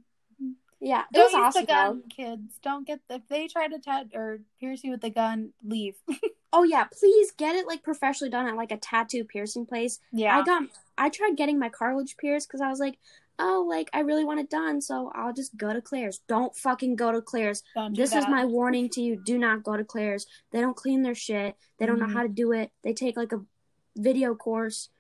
Yeah, 0.84 1.00
it 1.00 1.14
Don't 1.14 1.32
was 1.32 1.34
awesome. 1.34 1.62
the 1.62 1.66
gun, 1.66 2.02
though. 2.02 2.14
kids. 2.14 2.58
Don't 2.62 2.86
get 2.86 3.00
if 3.08 3.22
they 3.28 3.48
try 3.48 3.68
to 3.68 3.78
tat 3.78 4.08
or 4.14 4.40
pierce 4.60 4.84
you 4.84 4.90
with 4.92 5.00
the 5.00 5.10
gun, 5.10 5.50
leave. 5.64 5.96
Oh 6.56 6.62
yeah, 6.62 6.84
please 6.84 7.32
get 7.32 7.56
it 7.56 7.66
like 7.66 7.82
professionally 7.82 8.30
done 8.30 8.46
at 8.46 8.54
like 8.54 8.70
a 8.70 8.76
tattoo 8.76 9.24
piercing 9.24 9.66
place. 9.66 9.98
yeah. 10.12 10.38
I 10.38 10.44
got 10.44 10.62
I 10.96 11.08
tried 11.08 11.36
getting 11.36 11.58
my 11.58 11.68
cartilage 11.68 12.16
pierced 12.16 12.46
because 12.46 12.60
I 12.60 12.68
was 12.70 12.78
like, 12.78 12.96
oh, 13.40 13.66
like 13.68 13.90
I 13.92 14.00
really 14.00 14.24
want 14.24 14.38
it 14.38 14.50
done, 14.50 14.80
so 14.80 15.10
I'll 15.16 15.32
just 15.32 15.56
go 15.56 15.72
to 15.72 15.80
Claire's. 15.82 16.20
Don't 16.28 16.54
fucking 16.54 16.94
go 16.94 17.10
to 17.10 17.20
Claire's. 17.20 17.64
Don't 17.74 17.96
This 17.96 18.14
is 18.14 18.28
my 18.28 18.44
warning 18.44 18.88
to 18.90 19.00
you. 19.02 19.16
Do 19.16 19.36
not 19.36 19.64
go 19.64 19.76
to 19.76 19.82
Claire's. 19.82 20.26
They 20.52 20.60
don't 20.60 20.76
clean 20.76 21.02
their 21.02 21.16
shit. 21.16 21.56
They 21.78 21.86
don't 21.86 21.96
Mhm. 21.96 22.06
know 22.06 22.14
how 22.14 22.22
to 22.22 22.28
do 22.28 22.52
it. 22.52 22.70
They 22.84 22.92
take 22.92 23.16
like 23.16 23.32
a 23.32 23.40
video 23.96 24.36
course 24.36 24.90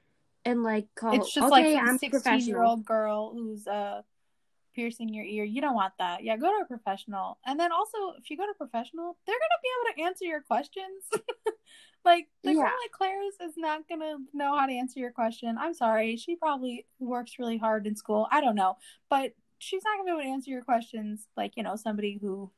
and 0.44 0.64
like 0.64 0.88
call. 0.96 1.14
It's 1.14 1.32
just 1.32 1.52
okay, 1.52 1.74
like 1.76 1.88
I'm 1.88 1.98
sixteen-year-old 1.98 2.84
girl 2.84 3.30
who's 3.32 3.68
uh 3.68 4.02
piercing 4.74 5.12
your 5.14 5.24
ear. 5.24 5.44
You 5.44 5.60
don't 5.60 5.74
want 5.74 5.94
that. 5.98 6.22
Yeah, 6.24 6.36
go 6.36 6.48
to 6.48 6.62
a 6.62 6.66
professional. 6.66 7.38
And 7.46 7.58
then 7.58 7.70
also, 7.72 7.98
if 8.18 8.28
you 8.30 8.36
go 8.36 8.44
to 8.44 8.50
a 8.52 8.54
professional, 8.54 9.16
they're 9.26 9.34
gonna 9.36 9.62
be 9.62 9.68
able 9.74 9.96
to 9.96 10.08
answer 10.08 10.24
your 10.24 10.40
questions. 10.42 11.04
like 12.04 12.28
the 12.42 12.52
girl 12.52 12.62
Yeah. 12.62 12.84
at 12.84 12.92
Claire's 12.92 13.34
is 13.40 13.54
not 13.56 13.88
gonna 13.88 14.16
know 14.32 14.56
how 14.56 14.66
to 14.66 14.72
answer 14.72 15.00
your 15.00 15.12
question. 15.12 15.56
I'm 15.58 15.74
sorry. 15.74 16.16
She 16.16 16.36
probably 16.36 16.86
works 16.98 17.38
really 17.38 17.58
hard 17.58 17.86
in 17.86 17.96
school. 17.96 18.28
I 18.30 18.40
don't 18.40 18.54
know, 18.56 18.76
but 19.08 19.32
she's 19.58 19.82
not 19.84 19.96
gonna 19.96 20.04
be 20.04 20.10
able 20.12 20.22
to 20.28 20.34
answer 20.34 20.50
your 20.50 20.62
questions 20.62 21.26
like 21.36 21.52
you 21.56 21.62
know 21.62 21.76
somebody 21.76 22.18
who 22.20 22.50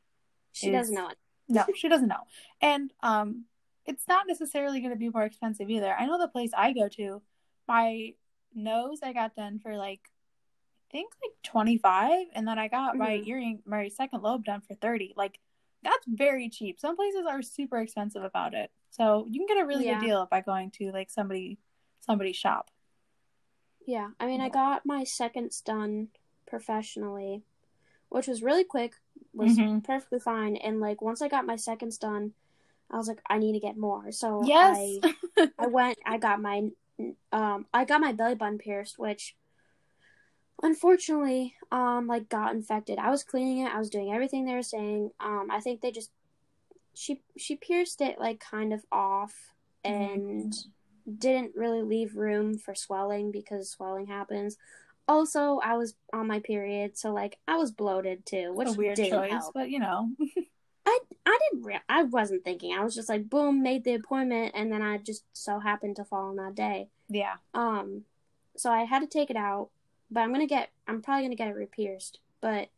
She 0.53 0.69
is- 0.69 0.73
doesn't 0.73 0.95
know 0.95 1.09
it. 1.09 1.19
no, 1.49 1.65
she 1.77 1.89
doesn't 1.89 2.09
know. 2.09 2.25
And 2.61 2.93
um 3.03 3.45
it's 3.85 4.09
not 4.09 4.27
necessarily 4.27 4.81
going 4.81 4.91
to 4.91 4.97
be 4.99 5.11
more 5.11 5.23
expensive 5.23 5.71
either. 5.71 5.95
I 5.97 6.07
know 6.07 6.19
the 6.19 6.27
place 6.27 6.51
I 6.57 6.73
go 6.73 6.89
to, 6.89 7.23
my 7.69 8.15
nose 8.53 8.99
I 9.01 9.13
got 9.13 9.37
done 9.37 9.61
for 9.61 9.77
like 9.77 10.01
think 10.91 11.13
like 11.23 11.33
25 11.43 12.27
and 12.35 12.47
then 12.47 12.59
I 12.59 12.69
got 12.69 12.97
my 12.97 13.17
Mhm. 13.17 13.27
earring 13.27 13.63
my 13.67 13.89
second 13.89 14.23
lobe 14.23 14.45
done 14.45 14.61
for 14.61 14.75
30. 14.75 15.15
Like 15.17 15.39
that's 15.83 16.05
very 16.07 16.49
cheap. 16.49 16.81
Some 16.81 16.97
places 16.97 17.27
are 17.29 17.43
super 17.43 17.79
expensive 17.79 18.25
about 18.25 18.55
it. 18.55 18.71
So 18.91 19.27
you 19.29 19.41
can 19.41 19.47
get 19.57 19.63
a 19.63 19.67
really 19.67 19.85
Yeah. 19.85 20.01
good 20.01 20.07
deal 20.07 20.27
by 20.31 20.41
going 20.41 20.71
to 20.73 20.91
like 20.93 21.11
somebody 21.11 21.59
somebody's 22.01 22.37
shop. 22.37 22.71
Yeah, 23.87 24.11
I 24.19 24.27
mean, 24.27 24.41
I 24.41 24.49
got 24.49 24.85
my 24.85 25.05
seconds 25.05 25.61
done 25.61 26.09
professionally, 26.47 27.43
which 28.09 28.27
was 28.27 28.43
really 28.43 28.65
quick, 28.65 28.95
was 29.33 29.57
Mhm. 29.59 29.85
perfectly 29.85 30.19
fine. 30.19 30.57
And 30.57 30.81
like 30.81 31.01
once 31.01 31.23
I 31.23 31.29
got 31.29 31.47
my 31.47 31.57
seconds 31.57 31.99
done, 31.99 32.35
I 32.91 32.97
was 32.97 33.09
like, 33.09 33.21
I 33.29 33.39
need 33.39 33.53
to 33.53 33.61
get 33.61 33.77
more. 33.77 34.11
So 34.13 34.43
Yes. 34.45 34.77
I 34.77 35.01
I 35.59 35.67
went, 35.69 35.99
I 36.05 36.19
got 36.19 36.41
my 36.41 36.71
um 37.33 37.67
I 37.73 37.85
got 37.85 38.01
my 38.01 38.13
belly 38.13 38.35
button 38.35 38.59
pierced, 38.59 38.99
which 38.99 39.37
unfortunately 40.63 41.55
um 41.71 42.07
like 42.07 42.29
got 42.29 42.55
infected. 42.55 42.99
I 42.99 43.11
was 43.11 43.25
cleaning 43.25 43.59
it, 43.59 43.75
I 43.75 43.79
was 43.79 43.91
doing 43.91 44.13
everything 44.13 44.45
they 44.45 44.55
were 44.55 44.63
saying. 44.63 45.11
Um 45.21 45.49
I 45.51 45.61
think 45.61 45.81
they 45.81 45.91
just 45.91 46.11
she 46.95 47.21
she 47.37 47.57
pierced 47.57 48.01
it 48.01 48.19
like 48.19 48.41
kind 48.41 48.73
of 48.73 48.85
off 48.91 49.35
and 49.85 50.55
didn't 51.19 51.55
really 51.55 51.83
leave 51.83 52.17
room 52.17 52.59
for 52.59 52.75
swelling 52.75 53.31
because 53.31 53.71
swelling 53.71 54.07
happens. 54.07 54.57
Also, 55.09 55.61
I 55.63 55.77
was 55.77 55.95
on 56.13 56.27
my 56.27 56.41
period, 56.41 56.99
so 56.99 57.13
like 57.13 57.39
I 57.47 57.57
was 57.57 57.71
bloated 57.71 58.27
too, 58.27 58.53
which 58.53 58.69
a 58.69 58.73
weird 58.73 58.97
choice, 58.97 59.31
help. 59.31 59.55
but 59.55 59.71
you 59.71 59.79
know. 59.79 60.11
I 60.87 60.99
I 61.25 61.39
didn't 61.51 61.65
re- 61.65 61.81
I 61.89 62.05
wasn't 62.05 62.45
thinking. 62.45 62.77
I 62.77 62.83
was 62.83 62.95
just 62.95 63.09
like 63.09 63.31
boom, 63.31 63.63
made 63.63 63.85
the 63.85 63.95
appointment, 63.95 64.53
and 64.57 64.73
then 64.73 64.83
I 64.83 64.99
just 64.99 65.25
so 65.33 65.61
happened 65.61 65.97
to 65.97 66.05
fall 66.05 66.31
on 66.31 66.37
that 66.37 66.55
day. 66.55 66.89
yeah. 67.09 67.35
Um, 67.55 68.03
so 68.57 68.73
I 68.73 68.85
had 68.85 69.01
to 69.01 69.07
take 69.07 69.31
it 69.31 69.37
out, 69.37 69.69
but 70.11 70.21
I'm 70.21 70.33
gonna 70.33 70.47
get 70.47 70.71
I'm 70.87 71.03
probably 71.03 71.25
gonna 71.25 71.37
get 71.37 71.49
it 71.49 71.55
re-pierced. 71.57 72.21
But 72.41 72.69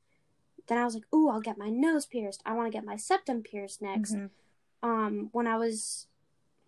then 0.67 0.79
I 0.79 0.85
was 0.85 0.95
like, 0.95 1.05
ooh, 1.15 1.29
I'll 1.29 1.41
get 1.41 1.59
my 1.59 1.71
nose 1.71 2.07
pierced. 2.07 2.43
I 2.45 2.53
want 2.53 2.71
to 2.71 2.77
get 2.77 2.85
my 2.85 2.97
septum 2.97 3.43
pierced 3.43 3.81
next. 3.83 4.15
Mhm. 4.15 4.31
Um, 4.83 5.29
when 5.33 5.47
I 5.47 5.57
was 5.57 6.07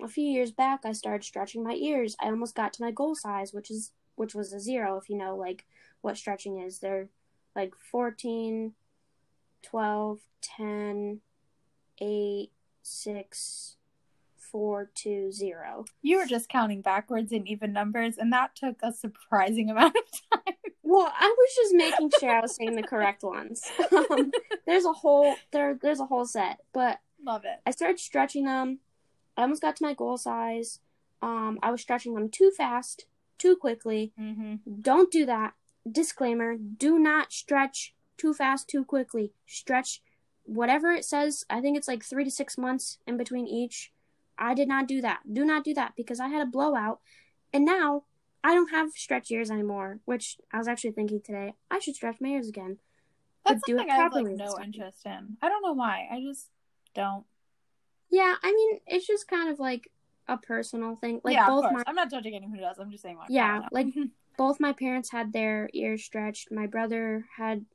a 0.02 0.08
few 0.08 0.24
years 0.24 0.50
back, 0.50 0.84
I 0.84 0.92
started 0.92 1.24
stretching 1.24 1.62
my 1.62 1.74
ears. 1.74 2.16
I 2.18 2.26
almost 2.30 2.54
got 2.54 2.72
to 2.74 2.82
my 2.82 2.90
goal 2.90 3.14
size, 3.14 3.52
which 3.52 3.70
is 3.70 3.92
which 4.16 4.34
was 4.34 4.52
a 4.52 4.60
zero. 4.60 4.96
If 4.96 5.08
you 5.08 5.16
know 5.16 5.36
like 5.36 5.66
what 6.00 6.16
stretching 6.16 6.58
is, 6.58 6.78
they're 6.78 7.08
like 7.54 7.74
14, 7.76 8.74
12, 9.62 10.20
10, 10.40 11.20
8, 11.98 12.52
6, 12.82 13.76
4, 14.50 14.90
2, 14.94 15.32
0. 15.32 15.84
You 16.02 16.18
were 16.18 16.26
just 16.26 16.48
counting 16.48 16.82
backwards 16.82 17.32
in 17.32 17.46
even 17.46 17.72
numbers, 17.72 18.18
and 18.18 18.32
that 18.32 18.54
took 18.56 18.76
a 18.82 18.92
surprising 18.92 19.70
amount 19.70 19.96
of 19.96 20.44
time. 20.44 20.54
Well, 20.82 21.12
I 21.16 21.34
was 21.38 21.54
just 21.54 21.74
making 21.74 22.10
sure 22.18 22.30
I 22.30 22.40
was 22.40 22.56
saying 22.56 22.74
the 22.76 22.82
correct 22.82 23.22
ones. 23.22 23.62
Um, 23.92 24.32
there's 24.66 24.84
a 24.84 24.92
whole 24.92 25.36
there 25.52 25.78
there's 25.80 26.00
a 26.00 26.06
whole 26.06 26.24
set, 26.24 26.58
but 26.72 27.00
Love 27.24 27.44
it. 27.44 27.60
I 27.66 27.70
started 27.70 28.00
stretching 28.00 28.44
them. 28.44 28.78
I 29.36 29.42
almost 29.42 29.62
got 29.62 29.76
to 29.76 29.84
my 29.84 29.94
goal 29.94 30.16
size. 30.16 30.80
Um, 31.22 31.58
I 31.62 31.70
was 31.70 31.80
stretching 31.80 32.14
them 32.14 32.28
too 32.28 32.50
fast, 32.56 33.06
too 33.38 33.56
quickly. 33.56 34.12
Mm-hmm. 34.18 34.80
Don't 34.80 35.10
do 35.10 35.26
that. 35.26 35.54
Disclaimer: 35.90 36.56
Do 36.56 36.98
not 36.98 37.32
stretch 37.32 37.94
too 38.16 38.34
fast, 38.34 38.68
too 38.68 38.84
quickly. 38.84 39.32
Stretch 39.46 40.02
whatever 40.44 40.92
it 40.92 41.04
says. 41.04 41.44
I 41.50 41.60
think 41.60 41.76
it's 41.76 41.88
like 41.88 42.02
three 42.02 42.24
to 42.24 42.30
six 42.30 42.56
months 42.56 42.98
in 43.06 43.16
between 43.16 43.46
each. 43.46 43.92
I 44.40 44.54
did 44.54 44.66
not 44.66 44.88
do 44.88 45.00
that. 45.02 45.20
Do 45.30 45.44
not 45.44 45.62
do 45.62 45.74
that 45.74 45.92
because 45.96 46.18
I 46.18 46.28
had 46.28 46.42
a 46.42 46.50
blowout, 46.50 47.00
and 47.52 47.64
now 47.64 48.04
I 48.42 48.54
don't 48.54 48.70
have 48.70 48.92
stretch 48.92 49.30
ears 49.30 49.50
anymore. 49.50 50.00
Which 50.06 50.38
I 50.52 50.58
was 50.58 50.66
actually 50.66 50.92
thinking 50.92 51.20
today. 51.20 51.54
I 51.70 51.78
should 51.78 51.94
stretch 51.94 52.16
my 52.20 52.30
ears 52.30 52.48
again. 52.48 52.78
That's 53.44 53.60
But 53.60 53.66
do 53.66 53.74
it 53.74 53.78
something 53.78 53.90
I 53.92 53.96
have 53.96 54.12
like 54.12 54.26
no 54.26 54.58
interest 54.62 55.06
in. 55.06 55.36
I 55.42 55.48
don't 55.48 55.62
know 55.62 55.74
why. 55.74 56.08
I 56.10 56.20
just 56.20 56.48
don't. 56.94 57.24
Yeah, 58.10 58.34
I 58.42 58.52
mean 58.52 58.80
it's 58.86 59.06
just 59.06 59.28
kind 59.28 59.50
of 59.50 59.60
like 59.60 59.90
a 60.26 60.36
personal 60.36 60.96
thing. 60.96 61.20
Like 61.22 61.34
yeah, 61.34 61.46
both 61.46 61.64
my 61.64 61.82
I'm 61.86 61.94
not 61.94 62.10
judging 62.10 62.34
anyone 62.34 62.56
who 62.56 62.62
does. 62.62 62.78
I'm 62.78 62.90
just 62.90 63.02
saying. 63.02 63.18
Yeah, 63.28 63.66
like 63.70 63.86
both 64.38 64.60
my 64.60 64.72
parents 64.72 65.10
had 65.10 65.32
their 65.32 65.68
ears 65.72 66.04
stretched. 66.04 66.50
My 66.50 66.66
brother 66.66 67.26
had 67.36 67.66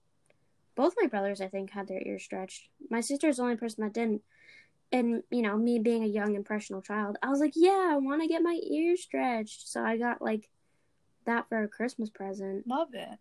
both 0.76 0.94
my 1.00 1.08
brothers 1.08 1.42
I 1.42 1.48
think 1.48 1.72
had 1.72 1.88
their 1.88 2.02
ears 2.06 2.24
stretched. 2.24 2.70
My 2.90 3.02
sister 3.02 3.28
is 3.28 3.38
the 3.38 3.44
only 3.44 3.56
person 3.56 3.84
that 3.84 3.94
didn't. 3.94 4.22
And 4.92 5.24
you 5.32 5.42
know, 5.42 5.58
me 5.58 5.80
being 5.80 6.04
a 6.04 6.08
young 6.08 6.36
impressionable 6.36 6.82
child, 6.84 7.18
I 7.22 7.30
was 7.30 7.40
like, 7.40 7.54
"Yeah, 7.56 7.90
I 7.92 7.98
want 7.98 8.22
to 8.22 8.28
get 8.28 8.42
my 8.44 8.60
ears 8.64 9.02
stretched." 9.04 9.68
So 9.68 9.84
I 9.84 9.98
got 9.98 10.22
like 10.22 10.50
that 11.26 11.50
for 11.50 11.64
a 11.64 11.68
Christmas 11.68 12.10
present. 12.10 12.66
love 12.68 12.90
it. 12.94 13.18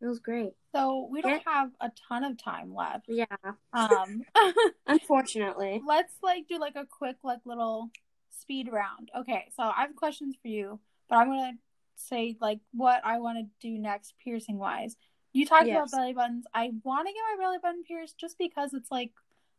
It 0.00 0.06
was 0.06 0.20
great. 0.20 0.52
So 0.74 1.08
we 1.10 1.20
don't 1.22 1.42
have 1.44 1.70
a 1.80 1.90
ton 2.08 2.22
of 2.24 2.42
time 2.42 2.74
left. 2.74 3.06
Yeah, 3.08 3.26
Um, 3.72 4.22
unfortunately. 4.86 5.82
let's 5.86 6.14
like 6.22 6.46
do 6.48 6.58
like 6.58 6.76
a 6.76 6.86
quick 6.86 7.16
like 7.24 7.40
little 7.44 7.90
speed 8.30 8.70
round. 8.72 9.10
Okay, 9.16 9.46
so 9.56 9.64
I 9.64 9.82
have 9.82 9.96
questions 9.96 10.36
for 10.40 10.48
you, 10.48 10.78
but 11.08 11.16
I'm 11.16 11.28
gonna 11.28 11.52
say 11.96 12.36
like 12.40 12.60
what 12.72 13.00
I 13.04 13.18
want 13.18 13.38
to 13.38 13.44
do 13.68 13.76
next 13.78 14.14
piercing 14.22 14.58
wise. 14.58 14.96
You 15.32 15.44
talked 15.44 15.66
Yes. 15.66 15.76
about 15.76 15.90
belly 15.90 16.12
buttons. 16.14 16.46
I 16.54 16.70
want 16.84 17.06
to 17.08 17.12
get 17.12 17.20
my 17.36 17.44
belly 17.44 17.58
button 17.60 17.82
pierced 17.84 18.18
just 18.18 18.38
because 18.38 18.72
it's 18.72 18.90
like 18.90 19.10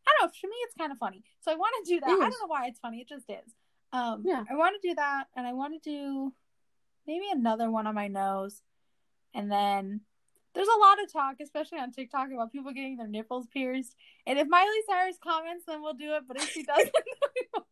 I 0.10 0.14
don't 0.20 0.28
know. 0.28 0.32
To 0.42 0.48
me, 0.48 0.56
it's 0.64 0.76
kind 0.76 0.92
of 0.92 0.98
funny. 0.98 1.24
So 1.42 1.52
I 1.52 1.56
want 1.56 1.74
to 1.86 1.94
do 1.94 2.00
that. 2.00 2.10
I 2.10 2.18
don't 2.18 2.30
know 2.30 2.48
why 2.48 2.68
it's 2.68 2.80
funny. 2.80 3.00
It 3.02 3.08
just 3.08 3.30
is. 3.30 3.54
Um, 3.94 4.24
Yeah. 4.26 4.44
I 4.50 4.56
want 4.56 4.80
to 4.82 4.88
do 4.88 4.96
that, 4.96 5.26
and 5.36 5.46
I 5.48 5.54
want 5.54 5.74
to 5.82 5.90
do 5.90 6.34
maybe 7.08 7.26
another 7.32 7.70
one 7.72 7.88
on 7.88 7.96
my 7.96 8.08
nose, 8.08 8.62
and 9.34 9.52
then 9.52 10.02
there's 10.54 10.68
a 10.68 10.80
lot 10.80 11.02
of 11.02 11.12
talk, 11.12 11.36
especially 11.42 11.80
on 11.80 11.92
TikTok, 11.92 12.32
about 12.32 12.52
people 12.52 12.72
getting 12.74 12.98
their 12.98 13.08
nipples 13.08 13.48
pierced. 13.48 13.96
And 14.26 14.40
if 14.40 14.48
Miley 14.48 14.82
Cyrus 14.88 15.18
comments, 15.24 15.66
then 15.68 15.82
we'll 15.82 15.94
do 15.94 16.14
it. 16.16 16.24
But 16.28 16.38
if 16.38 16.50
she 16.50 16.64
doesn't, 16.64 16.92
then 16.94 17.04
we 17.36 17.48
won't. 17.54 17.66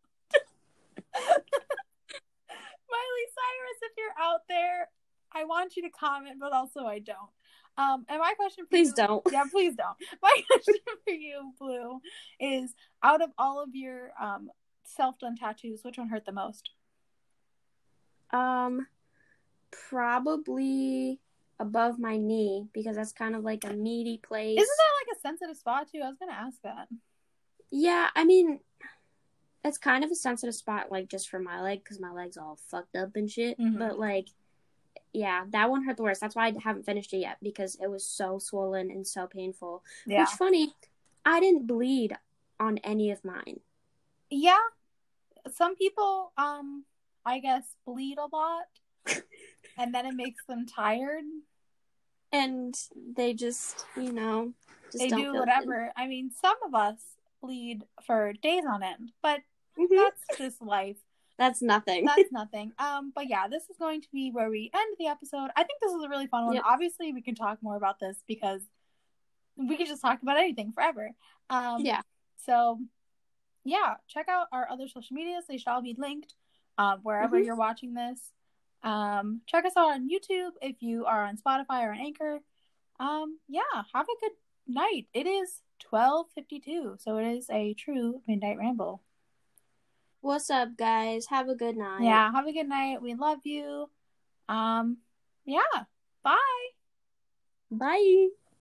Miley 2.89 3.25
Cyrus, 3.35 3.79
if 3.81 3.91
you're 3.97 4.15
out 4.19 4.41
there, 4.47 4.89
I 5.37 5.43
want 5.43 5.75
you 5.75 5.83
to 5.83 5.89
comment, 5.89 6.37
but 6.39 6.53
also 6.53 6.85
I 6.85 6.99
don't. 6.99 7.17
Um, 7.77 8.05
and 8.09 8.19
my 8.19 8.33
question 8.35 8.65
for 8.65 8.69
Please 8.69 8.89
you, 8.89 8.93
don't. 8.95 9.23
Yeah, 9.31 9.43
please 9.51 9.75
don't. 9.75 9.95
My 10.21 10.35
question 10.47 10.75
for 11.05 11.13
you, 11.13 11.53
Blue, 11.59 12.01
is 12.39 12.73
out 13.03 13.21
of 13.21 13.29
all 13.37 13.61
of 13.61 13.75
your 13.75 14.11
um 14.19 14.49
self 14.83 15.19
done 15.19 15.35
tattoos, 15.37 15.83
which 15.83 15.99
one 15.99 16.09
hurt 16.09 16.25
the 16.25 16.31
most? 16.31 16.71
Um, 18.31 18.87
probably 19.89 21.19
above 21.59 21.97
my 21.99 22.17
knee 22.17 22.65
because 22.73 22.95
that's 22.95 23.11
kind 23.13 23.35
of 23.35 23.43
like 23.43 23.63
a 23.63 23.73
meaty 23.73 24.17
place. 24.17 24.57
Isn't 24.59 24.77
that 24.77 25.07
like 25.07 25.17
a 25.17 25.21
sensitive 25.21 25.57
spot 25.57 25.87
too? 25.91 26.01
I 26.03 26.07
was 26.07 26.17
gonna 26.17 26.31
ask 26.31 26.59
that. 26.63 26.87
Yeah, 27.69 28.07
I 28.15 28.23
mean, 28.23 28.59
it's 29.63 29.77
kind 29.77 30.03
of 30.03 30.11
a 30.11 30.15
sensitive 30.15 30.55
spot, 30.55 30.91
like 30.91 31.09
just 31.09 31.29
for 31.29 31.39
my 31.39 31.61
leg, 31.61 31.83
because 31.83 31.99
my 31.99 32.11
leg's 32.11 32.37
all 32.37 32.57
fucked 32.69 32.95
up 32.95 33.15
and 33.15 33.29
shit. 33.29 33.59
Mhm. 33.59 33.77
But 33.77 33.99
like, 33.99 34.29
yeah, 35.13 35.45
that 35.49 35.69
one 35.69 35.83
hurt 35.83 35.97
the 35.97 36.03
worst. 36.03 36.21
That's 36.21 36.35
why 36.35 36.47
I 36.47 36.53
haven't 36.63 36.85
finished 36.85 37.13
it 37.13 37.17
yet 37.17 37.37
because 37.41 37.75
it 37.81 37.89
was 37.89 38.05
so 38.05 38.39
swollen 38.39 38.91
and 38.91 39.05
so 39.07 39.27
painful. 39.27 39.83
Yeah. 40.05 40.21
Which 40.21 40.29
funny, 40.31 40.73
I 41.25 41.39
didn't 41.39 41.67
bleed 41.67 42.15
on 42.59 42.77
any 42.79 43.11
of 43.11 43.23
mine. 43.25 43.59
Yeah. 44.29 44.57
Some 45.51 45.75
people, 45.75 46.33
um, 46.37 46.83
I 47.25 47.39
guess, 47.39 47.63
bleed 47.85 48.17
a 48.17 48.27
lot, 48.35 48.65
and 49.77 49.93
then 49.93 50.05
it 50.05 50.13
makes 50.15 50.45
them 50.45 50.65
tired. 50.65 51.23
And 52.33 52.75
they 53.15 53.33
just, 53.33 53.85
you 53.95 54.11
know, 54.11 54.51
just 54.91 54.99
they 54.99 55.09
don't 55.09 55.19
do 55.19 55.25
feel 55.25 55.33
good. 55.33 55.39
whatever. 55.39 55.93
I 55.95 56.07
mean, 56.07 56.31
some 56.41 56.57
of 56.65 56.75
us 56.75 56.97
bleed 57.41 57.83
for 58.05 58.33
days 58.33 58.63
on 58.69 58.83
end, 58.83 59.13
but 59.21 59.39
Mhm. 59.77 59.87
that's 59.95 60.37
just 60.37 60.61
life. 60.61 60.97
That's 61.37 61.61
nothing. 61.61 62.05
That's 62.05 62.31
nothing. 62.31 62.71
Um, 62.79 63.11
but 63.13 63.27
yeah, 63.29 63.47
this 63.47 63.63
is 63.69 63.77
going 63.77 64.01
to 64.01 64.07
be 64.11 64.31
where 64.31 64.49
we 64.49 64.71
end 64.73 64.95
the 64.99 65.07
episode. 65.07 65.49
I 65.55 65.63
think 65.63 65.79
this 65.81 65.91
is 65.93 66.03
a 66.03 66.09
really 66.09 66.27
fun 66.27 66.45
one. 66.45 66.55
Yep. 66.55 66.63
Obviously, 66.65 67.13
we 67.13 67.21
can 67.21 67.35
talk 67.35 67.59
more 67.61 67.75
about 67.75 67.99
this 67.99 68.17
because 68.27 68.61
we 69.55 69.77
could 69.77 69.87
just 69.87 70.01
talk 70.01 70.21
about 70.21 70.37
anything 70.37 70.71
forever. 70.71 71.11
Um, 71.49 71.85
yeah. 71.85 72.01
So, 72.45 72.79
yeah, 73.63 73.95
check 74.07 74.27
out 74.29 74.47
our 74.51 74.69
other 74.69 74.87
social 74.87 75.13
medias. 75.15 75.45
They 75.47 75.57
should 75.57 75.67
all 75.67 75.81
be 75.81 75.95
linked 75.97 76.33
um, 76.77 76.99
wherever 77.03 77.37
Mhm. 77.39 77.45
you're 77.45 77.55
watching 77.55 77.93
this. 77.93 78.31
Um, 78.83 79.41
check 79.47 79.65
us 79.65 79.73
out 79.75 79.91
on 79.91 80.09
YouTube 80.09 80.51
if 80.61 80.81
you 80.81 81.05
are 81.05 81.25
on 81.25 81.37
Spotify 81.37 81.83
or 81.83 81.91
on 81.91 81.99
Anchor. 81.99 82.39
Um, 82.99 83.39
yeah, 83.47 83.61
have 83.93 84.05
a 84.07 84.19
good 84.21 84.31
night. 84.67 85.07
It 85.13 85.27
is 85.27 85.61
twelve 85.79 86.27
fifty 86.33 86.59
two, 86.59 86.95
so 86.99 87.17
it 87.17 87.27
is 87.27 87.49
a 87.49 87.73
true 87.73 88.21
midnight 88.27 88.57
ramble. 88.57 89.01
What's 90.21 90.49
up, 90.49 90.75
guys? 90.77 91.27
Have 91.27 91.47
a 91.47 91.55
good 91.55 91.77
night. 91.77 92.03
Yeah, 92.03 92.31
have 92.31 92.47
a 92.47 92.53
good 92.53 92.67
night. 92.67 93.01
We 93.01 93.13
love 93.13 93.39
you. 93.43 93.89
Um, 94.49 94.97
yeah, 95.45 95.85
bye. 96.23 96.37
Bye. 97.71 98.27